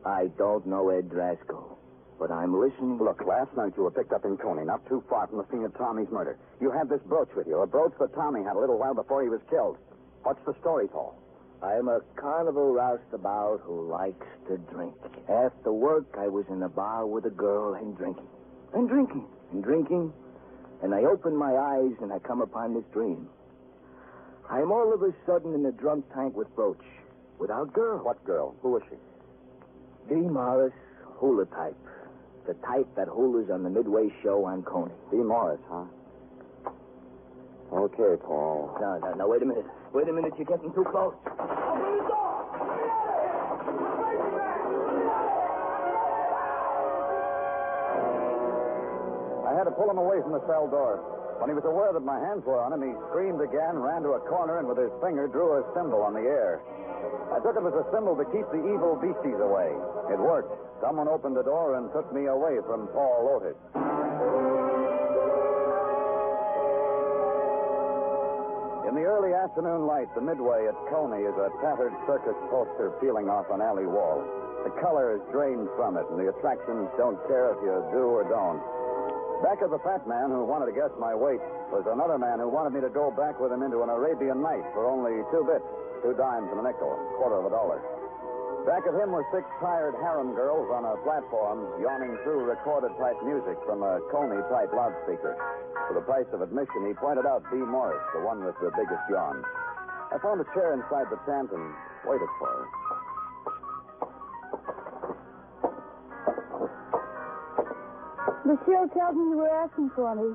I 0.07 0.31
don't 0.37 0.65
know 0.65 0.87
Ed 0.89 1.09
Drasco. 1.09 1.75
But 2.17 2.31
I'm 2.31 2.57
listening. 2.57 2.97
Look, 2.97 3.21
last 3.27 3.51
night 3.57 3.73
you 3.75 3.83
were 3.83 3.91
picked 3.91 4.13
up 4.13 4.23
in 4.23 4.37
Coney, 4.37 4.63
not 4.63 4.87
too 4.87 5.03
far 5.09 5.27
from 5.27 5.39
the 5.39 5.45
scene 5.51 5.65
of 5.65 5.77
Tommy's 5.77 6.07
murder. 6.09 6.39
You 6.61 6.71
had 6.71 6.87
this 6.87 7.01
brooch 7.05 7.29
with 7.35 7.45
you, 7.45 7.59
a 7.59 7.67
brooch 7.67 7.91
that 7.99 8.15
Tommy 8.15 8.41
had 8.41 8.55
a 8.55 8.59
little 8.59 8.79
while 8.79 8.95
before 8.95 9.21
he 9.21 9.27
was 9.27 9.41
killed. 9.49 9.77
What's 10.23 10.39
the 10.45 10.55
story, 10.61 10.87
Paul? 10.87 11.13
I'm 11.61 11.89
a 11.89 11.99
carnival 12.15 12.71
roustabout 12.71 13.61
who 13.65 13.91
likes 13.91 14.25
to 14.47 14.57
drink. 14.73 14.95
After 15.27 15.73
work, 15.73 16.15
I 16.17 16.27
was 16.27 16.45
in 16.49 16.63
a 16.63 16.69
bar 16.69 17.05
with 17.05 17.25
a 17.25 17.29
girl 17.29 17.73
and 17.73 17.97
drinking. 17.97 18.27
And 18.73 18.87
drinking. 18.87 19.25
And 19.51 19.61
drinking. 19.61 20.13
And 20.83 20.95
I 20.95 21.03
open 21.03 21.35
my 21.35 21.51
eyes 21.51 21.95
and 22.01 22.13
I 22.13 22.19
come 22.19 22.41
upon 22.41 22.73
this 22.73 22.85
dream. 22.93 23.27
I'm 24.49 24.71
all 24.71 24.93
of 24.93 25.01
a 25.01 25.11
sudden 25.25 25.53
in 25.53 25.65
a 25.65 25.71
drunk 25.71 26.05
tank 26.13 26.35
with 26.35 26.47
Brooch. 26.55 26.85
Without 27.39 27.73
girl. 27.73 27.99
What 28.05 28.23
girl? 28.23 28.55
Who 28.61 28.71
was 28.71 28.83
she? 28.89 28.95
Dee 30.09 30.15
Morris, 30.15 30.73
hula 31.19 31.45
type. 31.47 31.75
The 32.47 32.53
type 32.65 32.87
that 32.95 33.07
hulas 33.09 33.51
on 33.51 33.63
the 33.63 33.69
Midway 33.69 34.09
show 34.23 34.45
on 34.45 34.63
Coney. 34.63 34.93
D. 35.11 35.17
Morris, 35.17 35.59
huh? 35.69 35.83
Okay, 37.73 38.15
Paul. 38.23 38.77
No, 38.79 38.97
no, 38.99 39.13
no, 39.15 39.27
wait 39.27 39.41
a 39.41 39.45
minute. 39.45 39.65
Wait 39.93 40.07
a 40.07 40.13
minute, 40.13 40.31
you're 40.37 40.45
getting 40.45 40.71
too 40.73 40.85
close. 40.89 41.13
Open 41.25 41.97
the 41.97 42.07
door! 42.07 42.47
Let 42.55 42.79
me 42.79 42.87
out 42.87 43.19
of 43.19 43.19
here! 43.19 43.35
You're 43.67 43.83
a 43.83 43.99
crazy 44.07 44.47
man! 44.47 44.71
Let 44.79 44.95
me 44.95 45.11
out 45.11 46.07
of 48.31 48.47
here! 48.47 49.51
I 49.51 49.57
had 49.57 49.63
to 49.65 49.71
pull 49.71 49.89
him 49.91 49.97
away 49.97 50.21
from 50.21 50.31
the 50.31 50.39
cell 50.47 50.67
door. 50.69 51.16
When 51.38 51.50
he 51.50 51.56
was 51.56 51.65
aware 51.69 51.93
that 51.93 52.02
my 52.02 52.17
hands 52.17 52.43
were 52.45 52.58
on 52.58 52.73
him, 52.73 52.82
he 52.82 52.93
screamed 53.10 53.41
again, 53.41 53.78
ran 53.78 54.02
to 54.02 54.17
a 54.17 54.21
corner, 54.26 54.58
and 54.58 54.67
with 54.67 54.82
his 54.82 54.91
finger 55.00 55.30
drew 55.30 55.62
a 55.62 55.63
symbol 55.78 56.02
on 56.02 56.17
the 56.17 56.26
air. 56.26 56.62
I 57.30 57.38
took 57.45 57.54
it 57.54 57.62
as 57.62 57.78
a 57.78 57.86
symbol 57.93 58.17
to 58.17 58.26
keep 58.34 58.50
the 58.50 58.63
evil 58.65 58.97
beasties 58.97 59.38
away. 59.38 59.69
It 60.10 60.17
worked. 60.17 60.50
Someone 60.82 61.08
opened 61.08 61.38
the 61.38 61.45
door 61.45 61.78
and 61.78 61.93
took 61.93 62.10
me 62.10 62.26
away 62.26 62.58
from 62.65 62.89
Paul 62.89 63.38
Otis. 63.38 63.58
In 68.89 68.95
the 68.97 69.06
early 69.06 69.38
afternoon 69.38 69.86
light, 69.86 70.10
the 70.15 70.26
midway 70.26 70.65
at 70.65 70.76
Coney 70.89 71.21
is 71.21 71.38
a 71.38 71.54
tattered 71.62 71.93
circus 72.10 72.38
poster 72.50 72.97
peeling 73.00 73.30
off 73.30 73.45
an 73.54 73.62
alley 73.62 73.86
wall. 73.86 74.26
The 74.65 74.73
color 74.82 75.13
is 75.13 75.21
drained 75.32 75.69
from 75.78 75.97
it, 75.97 76.10
and 76.10 76.17
the 76.17 76.34
attractions 76.34 76.89
don't 76.97 77.21
care 77.30 77.54
if 77.54 77.62
you 77.62 77.78
do 77.93 78.10
or 78.10 78.26
don't. 78.26 78.60
Back 79.43 79.62
of 79.62 79.69
the 79.69 79.78
fat 79.86 80.02
man 80.10 80.34
who 80.34 80.41
wanted 80.50 80.73
to 80.73 80.76
guess 80.76 80.89
my 80.97 81.13
weight 81.13 81.38
was 81.69 81.86
another 81.86 82.17
man 82.17 82.41
who 82.41 82.50
wanted 82.50 82.73
me 82.73 82.82
to 82.82 82.89
go 82.89 83.13
back 83.13 83.38
with 83.38 83.54
him 83.54 83.62
into 83.62 83.86
an 83.86 83.89
Arabian 83.93 84.41
night 84.41 84.65
for 84.73 84.89
only 84.89 85.21
two 85.30 85.45
bits, 85.45 85.65
two 86.02 86.17
dimes 86.17 86.50
and 86.50 86.58
a 86.58 86.65
nickel, 86.65 86.97
quarter 87.21 87.38
of 87.38 87.45
a 87.45 87.54
dollar. 87.54 87.78
Back 88.65 88.89
of 88.89 88.97
him 88.97 89.13
were 89.13 89.23
six 89.30 89.45
tired 89.62 89.93
harem 90.02 90.34
girls 90.34 90.67
on 90.73 90.89
a 90.89 90.97
platform 91.06 91.69
yawning 91.80 92.17
through 92.26 92.50
recorded 92.50 92.97
type 92.97 93.21
music 93.21 93.62
from 93.63 93.86
a 93.86 94.02
Coney 94.10 94.41
type 94.50 94.73
loudspeaker. 94.73 95.38
For 95.88 95.93
the 95.93 96.04
price 96.04 96.28
of 96.34 96.41
admission, 96.41 96.89
he 96.89 96.97
pointed 96.97 97.30
out 97.30 97.45
B. 97.54 97.62
Morris, 97.62 98.02
the 98.17 98.26
one 98.26 98.43
with 98.43 98.58
the 98.58 98.73
biggest 98.73 99.06
yawn. 99.08 99.45
I 100.10 100.17
found 100.17 100.41
a 100.41 100.50
chair 100.58 100.73
inside 100.73 101.13
the 101.13 101.21
tent 101.30 101.54
and 101.54 101.65
waited 102.10 102.28
for 102.41 102.50
her. 102.50 102.96
Lucille 108.47 108.88
tells 108.95 109.12
me 109.12 109.36
you 109.36 109.38
were 109.43 109.51
asking 109.51 109.91
for 109.91 110.15
me. 110.15 110.31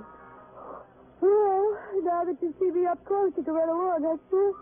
Well, 1.24 1.64
now 2.04 2.24
that 2.28 2.36
you 2.42 2.52
see 2.60 2.70
me 2.70 2.84
up 2.84 3.00
close, 3.08 3.32
you 3.38 3.42
can 3.42 3.54
run 3.54 3.70
along, 3.72 4.04
that's 4.04 4.20
true. 4.28 4.52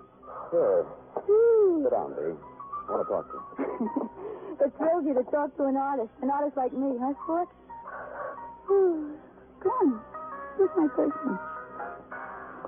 Sure. 0.54 0.86
Hmm. 1.18 1.82
Sit 1.82 1.90
down, 1.90 2.14
B. 2.14 2.30
I 2.30 2.92
want 2.94 3.02
to 3.02 3.10
talk 3.10 3.26
to 3.26 3.34
you. 3.34 4.10
it 4.62 4.70
thrills 4.78 5.02
you 5.02 5.14
to 5.18 5.26
talk 5.34 5.50
to 5.56 5.64
an 5.66 5.74
artist, 5.74 6.14
an 6.22 6.30
artist 6.30 6.56
like 6.56 6.70
me, 6.70 6.94
huh, 7.02 7.10
Sport? 7.26 7.48
Come 8.70 9.74
on. 9.82 9.98
Where's 10.54 10.70
my 10.78 10.86
person? 10.94 11.34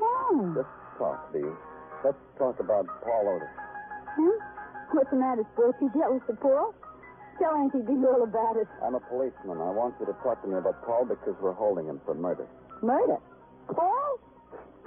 Come. 0.03 0.59
Just 0.59 0.73
talk, 0.99 1.33
B. 1.33 1.47
Let's 2.03 2.19
talk 2.39 2.59
about 2.59 2.91
Paul 3.07 3.39
Otis. 3.39 3.55
Hmm? 4.19 4.35
What's 4.99 5.11
the 5.11 5.17
matter, 5.17 5.47
Sport? 5.55 5.77
You 5.79 5.95
jealous 5.95 6.27
of 6.27 6.41
Paul? 6.41 6.75
Tell 7.43 7.59
Auntie 7.59 7.83
B 7.83 7.99
all 8.07 8.23
about 8.23 8.55
it. 8.55 8.71
I'm 8.87 8.95
a 8.95 9.03
policeman. 9.11 9.59
I 9.59 9.75
want 9.75 9.99
you 9.99 10.07
to 10.07 10.15
talk 10.23 10.39
to 10.43 10.47
me 10.47 10.55
about 10.55 10.79
Paul 10.87 11.11
because 11.11 11.35
we're 11.43 11.59
holding 11.59 11.91
him 11.91 11.99
for 12.07 12.15
murder. 12.15 12.47
Murder? 12.87 13.19
Paul? 13.67 14.11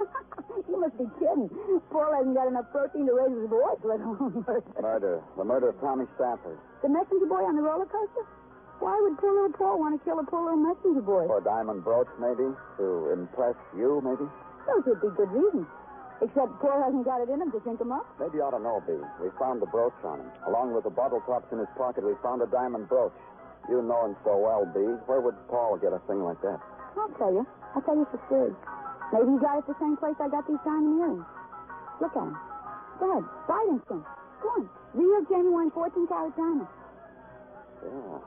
you 0.64 0.80
must 0.80 0.96
be 0.96 1.04
kidding. 1.20 1.52
Paul 1.92 2.16
hasn't 2.16 2.32
got 2.32 2.48
enough 2.48 2.72
protein 2.72 3.04
to 3.04 3.12
raise 3.12 3.36
his 3.36 3.44
voice, 3.52 3.76
let 3.84 4.00
alone 4.00 4.40
murder. 4.48 4.72
Murder. 4.80 5.14
The 5.36 5.44
murder 5.44 5.68
of 5.68 5.80
Tommy 5.84 6.08
Stafford. 6.16 6.56
The 6.80 6.88
messenger 6.88 7.28
boy 7.28 7.44
on 7.44 7.60
the 7.60 7.62
roller 7.62 7.84
coaster? 7.84 8.24
Why 8.80 8.96
would 9.04 9.20
poor 9.20 9.36
little 9.36 9.52
Paul 9.52 9.76
want 9.76 10.00
to 10.00 10.00
kill 10.08 10.16
a 10.16 10.24
poor 10.24 10.48
little 10.48 10.64
messenger 10.64 11.04
boy? 11.04 11.28
For 11.28 11.38
a 11.40 11.44
diamond 11.44 11.84
brooch, 11.84 12.08
maybe? 12.16 12.56
To 12.80 13.12
impress 13.12 13.56
you, 13.76 14.00
maybe? 14.00 14.24
Those 14.64 14.96
would 14.96 15.04
be 15.04 15.12
good 15.12 15.28
reasons. 15.28 15.68
Except 16.22 16.48
Paul 16.64 16.80
hasn't 16.80 17.04
got 17.04 17.20
it 17.20 17.28
in 17.28 17.42
him 17.44 17.52
to 17.52 17.60
think 17.60 17.80
him 17.80 17.92
up. 17.92 18.08
Maybe 18.16 18.40
you 18.40 18.42
ought 18.42 18.56
to 18.56 18.62
know, 18.62 18.80
B. 18.88 18.96
We 19.20 19.28
found 19.36 19.60
the 19.60 19.68
brooch 19.68 19.96
on 20.00 20.20
him. 20.24 20.30
Along 20.48 20.72
with 20.72 20.84
the 20.84 20.94
bottle 20.94 21.20
tops 21.28 21.52
in 21.52 21.58
his 21.60 21.68
pocket, 21.76 22.04
we 22.08 22.16
found 22.24 22.40
a 22.40 22.48
diamond 22.48 22.88
brooch. 22.88 23.12
You 23.68 23.82
know 23.84 24.06
him 24.08 24.16
so 24.24 24.32
well, 24.40 24.64
B. 24.64 24.80
Where 25.04 25.20
would 25.20 25.36
Paul 25.52 25.76
get 25.76 25.92
a 25.92 26.00
thing 26.08 26.24
like 26.24 26.40
that? 26.40 26.56
I'll 26.96 27.12
tell 27.20 27.32
you. 27.32 27.44
I'll 27.76 27.82
tell 27.84 27.96
you 27.96 28.08
for 28.08 28.20
free. 28.32 28.52
Maybe 29.12 29.28
he 29.28 29.38
got 29.44 29.60
it 29.60 29.66
the 29.68 29.76
same 29.76 29.96
place 30.00 30.16
I 30.16 30.32
got 30.32 30.48
these 30.48 30.60
diamond 30.64 30.96
earrings. 31.04 31.28
Look 32.00 32.16
at 32.16 32.22
him. 32.24 32.32
Go 32.96 33.04
ahead. 33.12 33.26
Buy 33.44 33.60
them 33.68 33.82
some. 33.84 34.02
Go 34.40 34.48
on. 34.56 34.64
Real 34.96 35.20
genuine 35.28 35.70
14 35.70 36.06
karat 36.08 36.32
diamonds. 36.32 36.72
Yeah. 37.84 38.18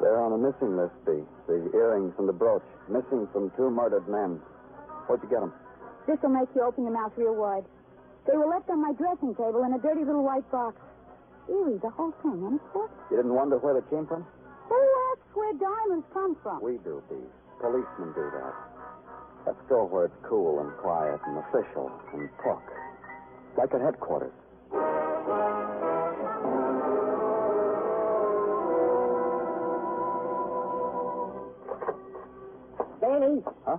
They're 0.00 0.20
on 0.22 0.32
a 0.32 0.38
missing 0.38 0.76
list, 0.78 0.94
B. 1.02 1.26
The 1.50 1.70
earrings 1.74 2.14
and 2.18 2.28
the 2.28 2.32
brooch. 2.32 2.62
Missing 2.86 3.26
from 3.32 3.50
two 3.56 3.70
murdered 3.70 4.06
men. 4.06 4.38
Where'd 5.06 5.22
you 5.22 5.28
get 5.28 5.40
them? 5.40 5.52
This 6.06 6.18
will 6.22 6.30
make 6.30 6.48
you 6.54 6.62
open 6.62 6.84
your 6.84 6.92
mouth 6.92 7.12
real 7.16 7.34
wide. 7.34 7.64
They 8.26 8.36
were 8.36 8.46
left 8.46 8.68
on 8.70 8.80
my 8.80 8.92
dressing 8.92 9.34
table 9.34 9.64
in 9.64 9.72
a 9.74 9.78
dirty 9.78 10.04
little 10.04 10.24
white 10.24 10.48
box. 10.50 10.76
Eerie, 11.48 11.78
the 11.78 11.90
whole 11.90 12.12
thing, 12.22 12.40
ain't 12.44 12.60
it? 12.74 12.90
You 13.10 13.16
didn't 13.16 13.34
wonder 13.34 13.58
where 13.58 13.74
they 13.74 13.84
came 13.90 14.06
from? 14.06 14.24
Oh, 14.24 14.72
Who 14.72 14.80
asks 15.12 15.28
where 15.36 15.52
diamonds 15.60 16.06
come 16.12 16.36
from? 16.42 16.62
We 16.62 16.78
do, 16.84 17.02
B. 17.08 17.16
Policemen 17.60 18.12
do 18.14 18.30
that. 18.32 18.54
Let's 19.46 19.60
go 19.68 19.84
where 19.84 20.06
it's 20.06 20.16
cool 20.28 20.60
and 20.60 20.72
quiet 20.78 21.20
and 21.26 21.38
official 21.38 21.92
and 22.14 22.28
talk. 22.42 22.64
Like 23.56 23.74
at 23.74 23.80
headquarters. 23.80 24.32
Danny? 33.00 33.42
Huh? 33.66 33.76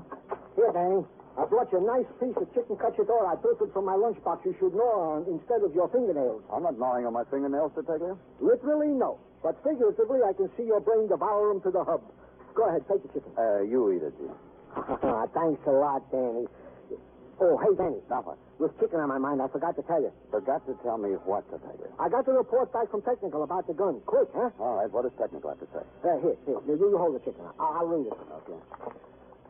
Here, 0.56 0.72
Danny. 0.74 1.04
I 1.36 1.44
brought 1.52 1.68
you 1.72 1.84
a 1.84 1.86
nice 1.86 2.08
piece 2.20 2.36
of 2.40 2.48
chicken 2.56 2.80
cacciatore 2.80 3.28
I 3.28 3.36
pilfered 3.36 3.74
from 3.76 3.84
my 3.84 3.96
lunchbox 4.00 4.46
you 4.48 4.56
should 4.56 4.72
gnaw 4.72 5.20
on 5.20 5.28
instead 5.28 5.60
of 5.68 5.76
your 5.76 5.92
fingernails. 5.92 6.42
I'm 6.48 6.64
not 6.64 6.80
gnawing 6.80 7.06
on 7.06 7.12
my 7.12 7.28
fingernails, 7.28 7.76
Detective. 7.76 8.16
Literally, 8.40 8.96
no. 8.96 9.20
But 9.44 9.60
figuratively, 9.64 10.24
I 10.24 10.32
can 10.32 10.48
see 10.56 10.64
your 10.64 10.80
brain 10.80 11.08
devour 11.12 11.52
them 11.52 11.60
to 11.68 11.72
the 11.72 11.84
hub. 11.84 12.02
Go 12.56 12.64
ahead, 12.72 12.88
take 12.88 13.04
the 13.04 13.12
chicken. 13.20 13.32
Uh, 13.36 13.68
you 13.68 13.92
eat 13.92 14.04
it, 14.04 14.16
Jim. 14.16 14.32
Thanks 15.36 15.60
a 15.68 15.76
lot, 15.76 16.08
Danny. 16.10 16.48
Oh, 17.44 17.60
hey, 17.60 17.76
Danny. 17.76 18.00
Now 18.10 18.24
what? 18.24 18.40
With 18.56 18.72
chicken 18.80 19.04
on 19.04 19.12
my 19.12 19.20
mind, 19.20 19.44
I 19.44 19.52
forgot 19.52 19.76
to 19.76 19.84
tell 19.84 20.00
you. 20.00 20.16
Forgot 20.32 20.64
to 20.72 20.74
tell 20.88 20.98
me 20.98 21.20
what, 21.28 21.44
Detective. 21.52 21.92
I 22.00 22.08
got 22.08 22.26
the 22.26 22.32
report 22.32 22.72
back 22.72 22.88
from 22.90 23.04
Technical 23.04 23.44
about 23.44 23.68
the 23.68 23.76
gun. 23.76 24.00
Quick, 24.08 24.32
huh? 24.32 24.56
All 24.64 24.80
right, 24.80 24.88
what 24.88 25.04
does 25.04 25.12
technical 25.20 25.52
have 25.52 25.60
to 25.60 25.68
say? 25.76 25.84
Uh, 26.08 26.16
here, 26.24 26.40
here. 26.48 26.64
You, 26.64 26.80
you 26.80 26.96
hold 26.96 27.20
the 27.20 27.20
chicken. 27.28 27.44
I'll, 27.60 27.84
I'll 27.84 27.88
read 27.92 28.08
it. 28.08 28.16
Okay. 28.16 28.56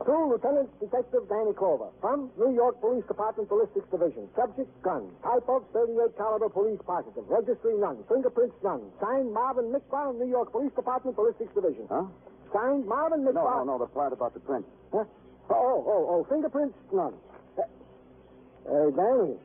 To 0.04 0.12
Lieutenant 0.28 0.70
Detective 0.80 1.24
Danny 1.30 1.54
Clover 1.56 1.88
from 2.02 2.30
New 2.38 2.54
York 2.54 2.80
Police 2.82 3.06
Department 3.08 3.48
Ballistics 3.50 3.88
Division. 3.90 4.28
Subject 4.36 4.68
gun. 4.84 5.08
Type 5.24 5.48
of 5.48 5.64
38 5.74 6.18
caliber 6.18 6.50
police 6.50 6.78
positive. 6.86 7.24
Registry 7.28 7.74
none. 7.80 8.04
Fingerprints 8.12 8.54
none. 8.62 8.82
Signed 9.02 9.34
Marvin 9.34 9.72
Mickbar, 9.72 10.14
New 10.20 10.28
York 10.30 10.52
Police 10.52 10.74
Department 10.76 11.16
Ballistics 11.16 11.50
Division. 11.56 11.88
Huh? 11.90 12.04
Signed 12.54 12.86
Marvin 12.86 13.24
No, 13.24 13.32
Mickbar. 13.32 13.66
no, 13.66 13.78
no, 13.78 13.80
the 13.80 13.88
part 13.88 14.12
about 14.14 14.34
the 14.36 14.42
print. 14.42 14.66
Huh? 14.94 15.06
Oh, 15.50 15.82
oh, 15.88 16.02
oh, 16.12 16.28
fingerprints 16.30 16.76
none. 16.94 17.14
Uh, 17.58 17.62
uh, 18.70 18.90
Danny, 18.94 19.38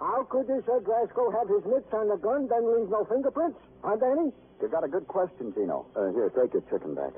how 0.00 0.24
could 0.30 0.48
this 0.48 0.64
Ed 0.74 0.84
Glasgow 0.84 1.30
have 1.30 1.46
his 1.48 1.62
mitts 1.70 1.92
on 1.92 2.08
the 2.08 2.16
gun, 2.16 2.48
then 2.48 2.66
leave 2.66 2.88
no 2.90 3.04
fingerprints? 3.04 3.58
Huh, 3.84 3.94
Danny? 3.96 4.32
You 4.62 4.68
got 4.68 4.82
a 4.82 4.88
good 4.88 5.06
question, 5.06 5.52
Gino. 5.54 5.86
Uh, 5.94 6.10
here, 6.12 6.30
take 6.34 6.52
your 6.54 6.62
chicken 6.72 6.94
back. 6.96 7.12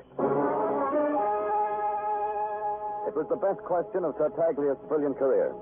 It 3.07 3.15
was 3.15 3.23
the 3.31 3.39
best 3.39 3.63
question 3.63 4.03
of 4.03 4.19
Tartaglia's 4.19 4.75
brilliant 4.91 5.15
career. 5.15 5.55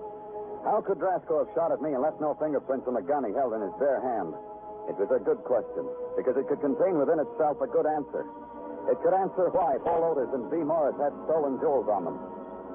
How 0.65 0.81
could 0.81 0.97
Drasco 0.97 1.45
have 1.45 1.53
shot 1.53 1.69
at 1.69 1.77
me 1.77 1.93
and 1.93 2.01
left 2.01 2.17
no 2.17 2.33
fingerprints 2.41 2.89
on 2.89 2.97
the 2.97 3.05
gun 3.05 3.21
he 3.21 3.37
held 3.37 3.53
in 3.53 3.61
his 3.61 3.69
bare 3.77 4.01
hand? 4.01 4.33
It 4.89 4.97
was 4.97 5.13
a 5.13 5.21
good 5.21 5.45
question, 5.45 5.85
because 6.17 6.33
it 6.41 6.49
could 6.49 6.57
contain 6.57 6.97
within 6.97 7.21
itself 7.21 7.61
a 7.61 7.69
good 7.69 7.85
answer. 7.85 8.25
It 8.89 8.97
could 9.05 9.13
answer 9.13 9.53
why 9.53 9.77
Paul 9.85 10.09
Otis 10.09 10.33
and 10.33 10.49
B. 10.49 10.65
Morris 10.65 10.97
had 10.97 11.13
stolen 11.29 11.61
jewels 11.61 11.85
on 11.85 12.09
them. 12.09 12.17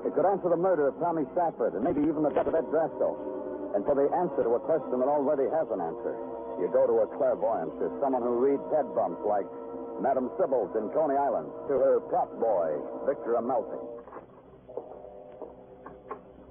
It 0.06 0.14
could 0.14 0.26
answer 0.26 0.46
the 0.46 0.58
murder 0.58 0.86
of 0.86 0.94
Tommy 1.02 1.26
Stafford 1.34 1.74
and 1.74 1.82
maybe 1.82 2.06
even 2.06 2.22
the 2.22 2.30
death 2.30 2.46
of 2.46 2.54
Ed 2.54 2.70
Drasco. 2.70 3.74
And 3.74 3.82
for 3.82 3.98
the 3.98 4.06
answer 4.22 4.46
to 4.46 4.54
a 4.54 4.62
question 4.62 5.02
that 5.02 5.10
already 5.10 5.50
has 5.50 5.66
an 5.74 5.82
answer, 5.82 6.14
you 6.62 6.70
go 6.70 6.86
to 6.86 7.02
a 7.02 7.10
clairvoyant, 7.18 7.74
to 7.82 7.90
someone 7.98 8.22
who 8.22 8.38
reads 8.38 8.62
head 8.70 8.86
bumps 8.94 9.18
like 9.26 9.50
Madame 9.98 10.30
Sybil's 10.38 10.70
in 10.78 10.94
Coney 10.94 11.18
Island, 11.18 11.50
to 11.66 11.74
her 11.74 11.98
prop 12.06 12.30
boy, 12.38 12.78
Victor 13.02 13.34
Amalfi. 13.34 13.89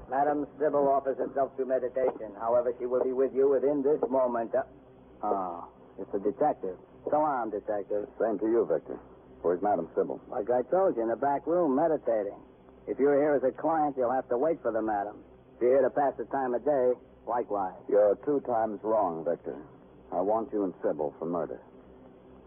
Madam 0.09 0.47
Sybil 0.57 0.87
offers 0.89 1.17
herself 1.17 1.55
to 1.57 1.65
meditation. 1.65 2.33
However, 2.39 2.73
she 2.79 2.85
will 2.85 3.03
be 3.03 3.13
with 3.13 3.33
you 3.33 3.49
within 3.49 3.83
this 3.83 4.01
moment. 4.09 4.51
Uh, 4.55 4.63
oh, 5.23 5.67
it's 5.99 6.13
a 6.13 6.19
detective. 6.19 6.77
So 7.09 7.17
on, 7.17 7.49
detective. 7.51 8.07
Same 8.19 8.39
to 8.39 8.45
you, 8.45 8.67
Victor. 8.69 8.99
Where's 9.41 9.61
Madame 9.61 9.87
Sybil? 9.95 10.19
Like 10.29 10.49
I 10.49 10.63
told 10.69 10.97
you, 10.97 11.03
in 11.03 11.09
the 11.09 11.15
back 11.15 11.47
room, 11.47 11.75
meditating. 11.75 12.37
If 12.87 12.97
you're 12.97 13.21
here 13.21 13.35
as 13.35 13.43
a 13.43 13.53
client, 13.55 13.95
you'll 13.97 14.11
have 14.11 14.27
to 14.29 14.37
wait 14.37 14.61
for 14.61 14.71
the 14.71 14.81
madam. 14.81 15.21
If 15.55 15.61
you're 15.61 15.79
here 15.79 15.87
to 15.87 15.93
pass 15.93 16.13
the 16.17 16.25
time 16.25 16.53
of 16.53 16.65
day, 16.65 16.91
likewise. 17.27 17.77
You're 17.87 18.17
two 18.25 18.41
times 18.45 18.79
wrong, 18.83 19.23
Victor. 19.23 19.55
I 20.11 20.21
want 20.21 20.49
you 20.51 20.63
and 20.65 20.73
Sybil 20.81 21.13
for 21.19 21.25
murder. 21.25 21.61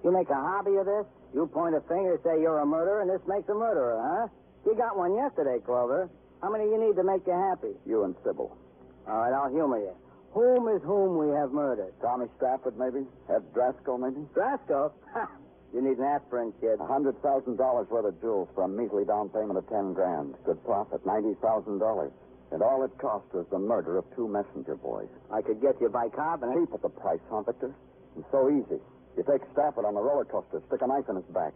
You 0.02 0.10
make 0.10 0.28
a 0.30 0.34
hobby 0.34 0.76
of 0.76 0.86
this? 0.86 1.06
You 1.32 1.46
point 1.46 1.76
a 1.76 1.80
finger, 1.86 2.18
say 2.24 2.42
you're 2.42 2.58
a 2.58 2.66
murderer, 2.66 3.00
and 3.00 3.08
this 3.08 3.22
makes 3.26 3.48
a 3.48 3.54
murderer, 3.54 3.96
huh? 4.02 4.26
You 4.66 4.76
got 4.76 4.98
one 4.98 5.14
yesterday, 5.14 5.62
Clover. 5.64 6.10
How 6.42 6.50
many 6.50 6.64
you 6.64 6.78
need 6.78 6.96
to 6.96 7.04
make 7.04 7.22
you 7.26 7.32
happy? 7.32 7.72
You 7.86 8.04
and 8.04 8.14
Sybil. 8.24 8.50
All 9.08 9.16
right, 9.16 9.32
I'll 9.32 9.50
humor 9.50 9.78
you. 9.78 9.94
Whom 10.34 10.68
is 10.74 10.82
whom 10.82 11.18
we 11.18 11.28
have 11.34 11.52
murdered? 11.52 11.92
Tommy 12.02 12.26
Stafford, 12.36 12.76
maybe? 12.78 13.06
Ed 13.30 13.42
Drasco, 13.54 13.98
maybe? 14.00 14.26
Drasco? 14.34 14.92
You 15.72 15.80
need 15.80 15.98
an 15.98 16.04
aspirin, 16.04 16.52
kid. 16.60 16.80
A 16.80 16.86
hundred 16.86 17.20
thousand 17.22 17.56
dollars 17.56 17.88
worth 17.90 18.04
of 18.04 18.20
jewels 18.20 18.48
for 18.54 18.64
a 18.64 18.68
measly 18.68 19.04
down 19.04 19.30
payment 19.30 19.56
of 19.56 19.68
ten 19.68 19.92
grand. 19.94 20.34
Good 20.44 20.62
profit, 20.64 21.04
ninety 21.06 21.34
thousand 21.40 21.78
dollars. 21.78 22.12
And 22.50 22.60
all 22.62 22.84
it 22.84 22.92
cost 22.98 23.24
was 23.32 23.46
the 23.50 23.58
murder 23.58 23.96
of 23.96 24.04
two 24.14 24.28
messenger 24.28 24.76
boys. 24.76 25.08
I 25.32 25.40
could 25.40 25.62
get 25.62 25.80
you 25.80 25.88
by 25.88 26.08
car, 26.10 26.36
but 26.36 26.52
Cheap 26.52 26.74
at 26.74 26.82
the 26.82 26.90
price, 26.90 27.20
huh, 27.30 27.40
Victor? 27.42 27.72
It's 28.18 28.28
so 28.30 28.50
easy. 28.50 28.80
You 29.16 29.24
take 29.24 29.40
Stafford 29.52 29.86
on 29.86 29.94
the 29.94 30.02
roller 30.02 30.26
coaster, 30.26 30.60
stick 30.68 30.82
a 30.82 30.86
knife 30.86 31.08
in 31.08 31.16
his 31.16 31.24
back. 31.32 31.54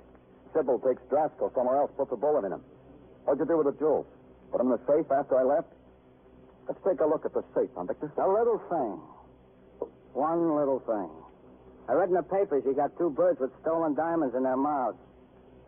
Sybil 0.55 0.81
takes 0.81 1.03
Drasko 1.13 1.53
somewhere 1.55 1.77
else, 1.77 1.91
puts 1.97 2.13
a 2.13 2.17
bullet 2.17 2.47
in 2.47 2.53
him. 2.53 2.63
What'd 3.25 3.41
you 3.41 3.47
do 3.47 3.59
with 3.61 3.67
the 3.67 3.77
jewels? 3.79 4.07
Put 4.51 4.59
them 4.59 4.73
in 4.73 4.79
the 4.79 4.85
safe 4.87 5.11
after 5.11 5.39
I 5.39 5.45
left? 5.45 5.69
Let's 6.69 6.81
take 6.87 7.01
a 7.01 7.07
look 7.07 7.25
at 7.25 7.33
the 7.35 7.45
safe, 7.55 7.71
huh, 7.77 7.85
Victor? 7.85 8.11
A 8.19 8.29
little 8.29 8.59
thing. 8.71 9.01
One 10.15 10.57
little 10.57 10.81
thing. 10.81 11.11
I 11.89 11.93
read 11.93 12.09
in 12.09 12.15
the 12.15 12.23
papers 12.23 12.65
you 12.67 12.75
got 12.75 12.97
two 12.99 13.11
birds 13.11 13.39
with 13.39 13.51
stolen 13.63 13.95
diamonds 13.95 14.35
in 14.35 14.43
their 14.43 14.57
mouths. 14.57 14.99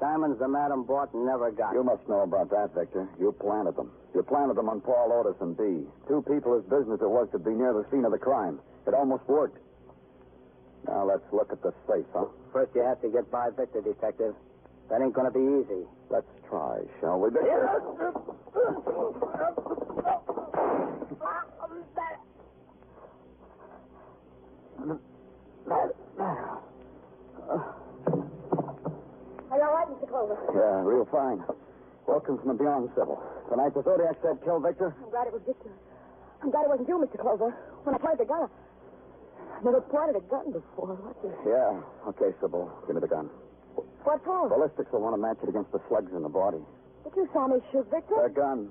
Diamonds 0.01 0.39
the 0.39 0.49
madam 0.49 0.85
bought 0.85 1.13
and 1.13 1.27
never 1.27 1.51
got. 1.51 1.75
You 1.75 1.83
must 1.83 2.09
know 2.09 2.21
about 2.21 2.51
that, 2.51 2.75
Victor. 2.75 3.09
You 3.19 3.33
planted 3.33 3.77
them. 3.77 3.91
You 4.15 4.23
planted 4.23 4.57
them 4.57 4.69
on 4.69 4.81
Paul 4.81 5.13
Otis 5.13 5.41
and 5.41 5.57
Bee. 5.57 5.87
Two 6.07 6.23
people 6.23 6.55
whose 6.55 6.65
business 6.65 7.01
it 7.03 7.11
was 7.11 7.29
to 7.33 7.39
be 7.39 7.51
near 7.51 7.73
the 7.73 7.85
scene 7.91 8.05
of 8.05 8.13
the 8.13 8.19
crime. 8.19 8.59
It 8.87 8.95
almost 8.95 9.27
worked. 9.29 9.59
Now 10.87 11.05
let's 11.05 11.27
look 11.33 11.53
at 11.53 11.63
the 11.63 11.75
safe, 11.87 12.07
huh? 12.15 12.27
First, 12.53 12.75
you 12.75 12.83
have 12.83 13.01
to 13.03 13.09
get 13.11 13.31
by 13.31 13.51
Victor, 13.51 13.83
Detective. 13.83 14.35
That 14.89 15.03
ain't 15.03 15.13
going 15.13 15.31
to 15.31 15.37
be 15.37 15.45
easy. 15.45 15.85
Let's 16.11 16.27
try, 16.49 16.81
shall 17.01 17.21
we, 17.21 17.31
Victor? 17.31 17.69
Are 29.51 29.57
you 29.57 29.65
all 29.65 29.75
right, 29.75 29.89
Mr. 29.89 30.09
Clover? 30.09 30.39
Yeah, 30.55 30.83
real 30.89 30.98
fine. 31.11 31.43
Welcome 32.07 32.39
from 32.39 32.49
the 32.49 32.55
beyond, 32.55 32.89
Sybil. 32.97 33.21
Tonight 33.51 33.75
the 33.75 33.83
Zodiac 33.83 34.17
said 34.23 34.41
kill 34.45 34.61
Victor. 34.61 34.95
I'm 34.97 35.11
glad 35.11 35.27
it 35.29 35.33
was 35.33 35.43
Victor. 35.45 35.71
I'm 36.43 36.51
glad 36.51 36.65
it 36.65 36.71
wasn't 36.71 36.89
you, 36.89 36.97
Mr. 36.99 37.21
Clover. 37.21 37.51
When 37.85 37.95
I 37.95 37.99
played 37.99 38.19
the 38.19 38.25
gun, 38.25 38.49
I 38.49 39.61
never 39.65 39.81
pointed 39.83 40.17
a 40.17 40.25
gun 40.31 40.53
before. 40.53 40.95
What 40.97 41.17
the... 41.21 41.29
Yeah. 41.45 41.81
Okay, 42.15 42.33
Sybil. 42.41 42.71
Give 42.87 42.95
me 42.97 43.01
the 43.01 43.09
gun. 43.11 43.29
What 44.05 44.25
for? 44.25 44.49
Ballistics 44.49 44.91
will 44.93 45.03
want 45.03 45.15
to 45.17 45.21
match 45.21 45.39
it 45.43 45.49
against 45.49 45.73
the 45.73 45.81
slugs 45.89 46.13
in 46.15 46.23
the 46.23 46.33
body. 46.33 46.63
But 47.05 47.13
you 47.17 47.29
saw 47.33 47.47
me 47.49 47.61
shoot 47.73 47.87
Victor. 47.91 48.17
The 48.25 48.33
gun. 48.33 48.71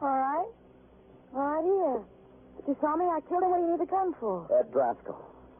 All 0.00 0.08
right. 0.08 0.48
All 1.34 1.44
right, 1.44 1.64
here. 1.64 2.00
But 2.56 2.68
you 2.68 2.76
saw 2.80 2.96
me. 2.96 3.04
I 3.04 3.20
killed 3.28 3.42
him. 3.42 3.50
What 3.50 3.58
do 3.58 3.64
you 3.66 3.70
need 3.76 3.80
the 3.80 3.90
gun 3.90 4.14
for? 4.20 4.46
Ed 4.54 4.72
Drasko. 4.72 5.16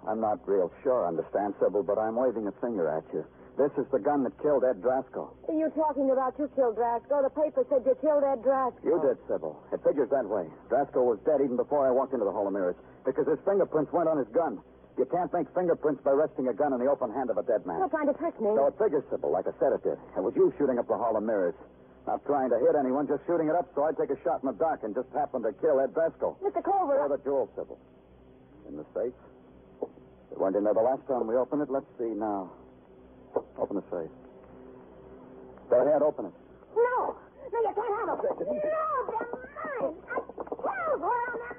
I'm 0.06 0.20
not 0.20 0.46
real 0.46 0.70
sure, 0.82 1.06
understand, 1.06 1.54
Sybil, 1.60 1.82
but 1.82 1.98
I'm 1.98 2.14
waving 2.14 2.46
a 2.46 2.52
finger 2.62 2.88
at 2.88 3.04
you. 3.12 3.26
This 3.58 3.74
is 3.74 3.90
the 3.90 3.98
gun 3.98 4.22
that 4.22 4.38
killed 4.38 4.62
Ed 4.62 4.78
Drasko. 4.78 5.34
Are 5.50 5.58
you 5.58 5.66
talking 5.74 6.06
about 6.14 6.38
you 6.38 6.46
killed 6.54 6.78
Drasko? 6.78 7.26
The 7.26 7.34
paper 7.34 7.66
said 7.66 7.82
you 7.82 7.98
killed 7.98 8.22
Ed 8.22 8.46
Drasko. 8.46 8.78
You 8.86 9.02
did, 9.02 9.18
Sybil. 9.26 9.58
It 9.74 9.82
figures 9.82 10.06
that 10.14 10.22
way. 10.30 10.46
Drasko 10.70 11.02
was 11.02 11.18
dead 11.26 11.42
even 11.42 11.58
before 11.58 11.82
I 11.82 11.90
walked 11.90 12.14
into 12.14 12.24
the 12.24 12.30
Hall 12.30 12.46
of 12.46 12.54
Mirrors 12.54 12.78
because 13.04 13.26
his 13.26 13.42
fingerprints 13.42 13.90
weren't 13.90 14.06
on 14.08 14.16
his 14.16 14.30
gun. 14.30 14.62
You 14.94 15.06
can't 15.10 15.30
make 15.34 15.50
fingerprints 15.54 16.02
by 16.06 16.14
resting 16.14 16.46
a 16.46 16.54
gun 16.54 16.72
in 16.72 16.78
the 16.78 16.86
open 16.86 17.10
hand 17.10 17.30
of 17.30 17.38
a 17.38 17.42
dead 17.42 17.66
man. 17.66 17.82
You're 17.82 17.90
trying 17.90 18.06
to 18.06 18.14
trick 18.14 18.38
me. 18.38 18.54
So 18.54 18.66
it 18.70 18.78
figures, 18.78 19.02
Sybil, 19.10 19.30
like 19.34 19.50
I 19.50 19.54
said 19.58 19.74
it 19.74 19.82
did. 19.82 19.98
It 20.14 20.22
was 20.22 20.34
you 20.38 20.54
shooting 20.58 20.78
up 20.78 20.86
the 20.86 20.98
Hall 20.98 21.18
of 21.18 21.22
Mirrors. 21.26 21.54
Not 22.06 22.22
trying 22.30 22.50
to 22.50 22.58
hit 22.62 22.78
anyone, 22.78 23.10
just 23.10 23.26
shooting 23.26 23.50
it 23.50 23.54
up 23.58 23.66
so 23.74 23.82
I'd 23.90 23.98
take 23.98 24.10
a 24.14 24.18
shot 24.22 24.38
in 24.42 24.46
the 24.46 24.54
dark 24.54 24.86
and 24.86 24.94
just 24.94 25.10
happen 25.10 25.42
to 25.42 25.50
kill 25.58 25.82
Ed 25.82 25.94
Drasko. 25.98 26.38
Mr. 26.46 26.62
Clover. 26.62 26.94
Where 26.94 27.00
are 27.02 27.10
the 27.10 27.18
jewels, 27.26 27.50
Sybil? 27.58 27.78
In 28.70 28.78
the 28.78 28.86
safe. 28.94 29.14
They 30.30 30.36
weren't 30.38 30.54
in 30.54 30.62
there 30.62 30.74
the 30.74 30.86
last 30.86 31.02
time 31.10 31.26
we 31.26 31.34
opened 31.34 31.62
it. 31.62 31.70
Let's 31.70 31.90
see 31.98 32.14
now. 32.14 32.50
Open 33.58 33.76
the 33.76 33.82
safe. 33.90 34.10
Go 35.70 35.76
ahead, 35.86 36.02
open 36.02 36.26
it. 36.26 36.32
No. 36.76 37.16
No, 37.52 37.58
you 37.60 37.72
can't 37.74 37.94
have 37.98 38.22
them. 38.22 38.36
No, 38.38 38.46
they're 39.08 39.28
mine. 39.80 39.94
I 40.08 40.16
killed 40.48 41.00
one 41.00 41.28
of 41.28 41.38
them. 41.40 41.56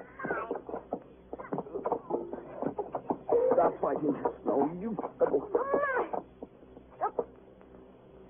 Stop 3.52 3.72
fighting. 3.80 4.14
No, 4.46 4.54
you. 4.80 4.90
Sybil. 5.18 5.40
Mine. 5.54 6.10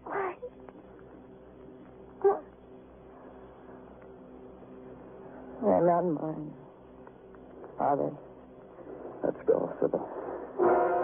Mine. 0.07 0.37
They're 5.63 5.87
not 5.87 6.05
mine. 6.05 6.51
Are 7.79 7.97
they? 7.97 8.13
Let's 9.23 9.43
go, 9.47 9.73
Sybil. 9.81 11.00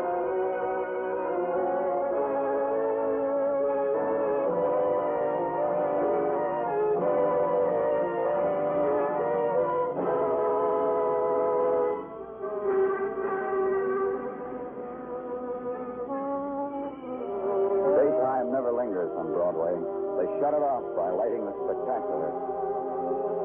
Broadway. 19.47 19.79
They 20.19 20.27
shut 20.43 20.59
it 20.59 20.65
off 20.67 20.83
by 20.99 21.07
lighting 21.15 21.47
the 21.47 21.55
spectacular. 21.55 22.35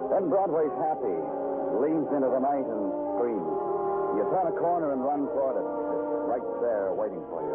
Then 0.10 0.34
Broadway's 0.34 0.74
happy, 0.82 1.14
leans 1.78 2.10
into 2.10 2.26
the 2.26 2.42
night 2.42 2.66
and 2.66 2.90
screams. 3.14 3.54
You 4.18 4.26
turn 4.34 4.50
a 4.50 4.56
corner 4.58 4.98
and 4.98 5.06
run 5.06 5.30
toward 5.30 5.62
it. 5.62 5.68
It's 5.70 6.26
right 6.26 6.48
there 6.66 6.90
waiting 6.98 7.22
for 7.30 7.46
you. 7.46 7.54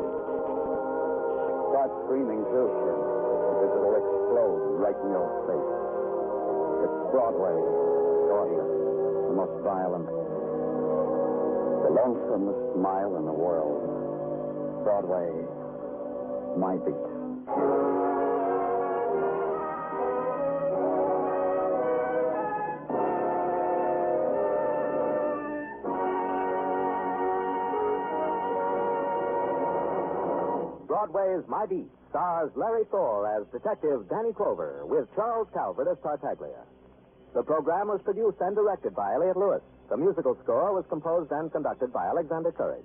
Start 1.74 1.90
screaming 2.06 2.46
too, 2.54 2.70
because 2.70 3.72
it'll 3.74 3.98
explode 3.98 4.62
right 4.78 4.94
in 4.94 5.10
your 5.10 5.26
face. 5.50 5.70
It's 6.86 6.98
Broadway, 7.10 7.50
the 7.50 9.34
most 9.34 9.58
violent, 9.66 10.06
the 11.82 11.90
lonesomest 11.98 12.78
mile 12.78 13.18
in 13.18 13.26
the 13.26 13.34
world. 13.34 13.82
Broadway, 14.86 15.34
my 16.54 16.78
beat. 16.86 17.15
Broadway's 31.06 31.46
My 31.48 31.66
Beat 31.66 31.88
stars 32.10 32.50
Larry 32.56 32.84
Thor 32.90 33.26
as 33.38 33.46
Detective 33.52 34.08
Danny 34.08 34.32
Clover 34.32 34.84
with 34.86 35.06
Charles 35.14 35.46
Calvert 35.54 35.86
as 35.86 35.98
Tartaglia. 36.02 36.64
The 37.34 37.42
program 37.42 37.88
was 37.88 38.00
produced 38.02 38.38
and 38.40 38.56
directed 38.56 38.94
by 38.94 39.14
Elliott 39.14 39.36
Lewis. 39.36 39.62
The 39.88 39.96
musical 39.96 40.36
score 40.42 40.74
was 40.74 40.84
composed 40.88 41.30
and 41.30 41.52
conducted 41.52 41.92
by 41.92 42.06
Alexander 42.06 42.50
Courage. 42.50 42.84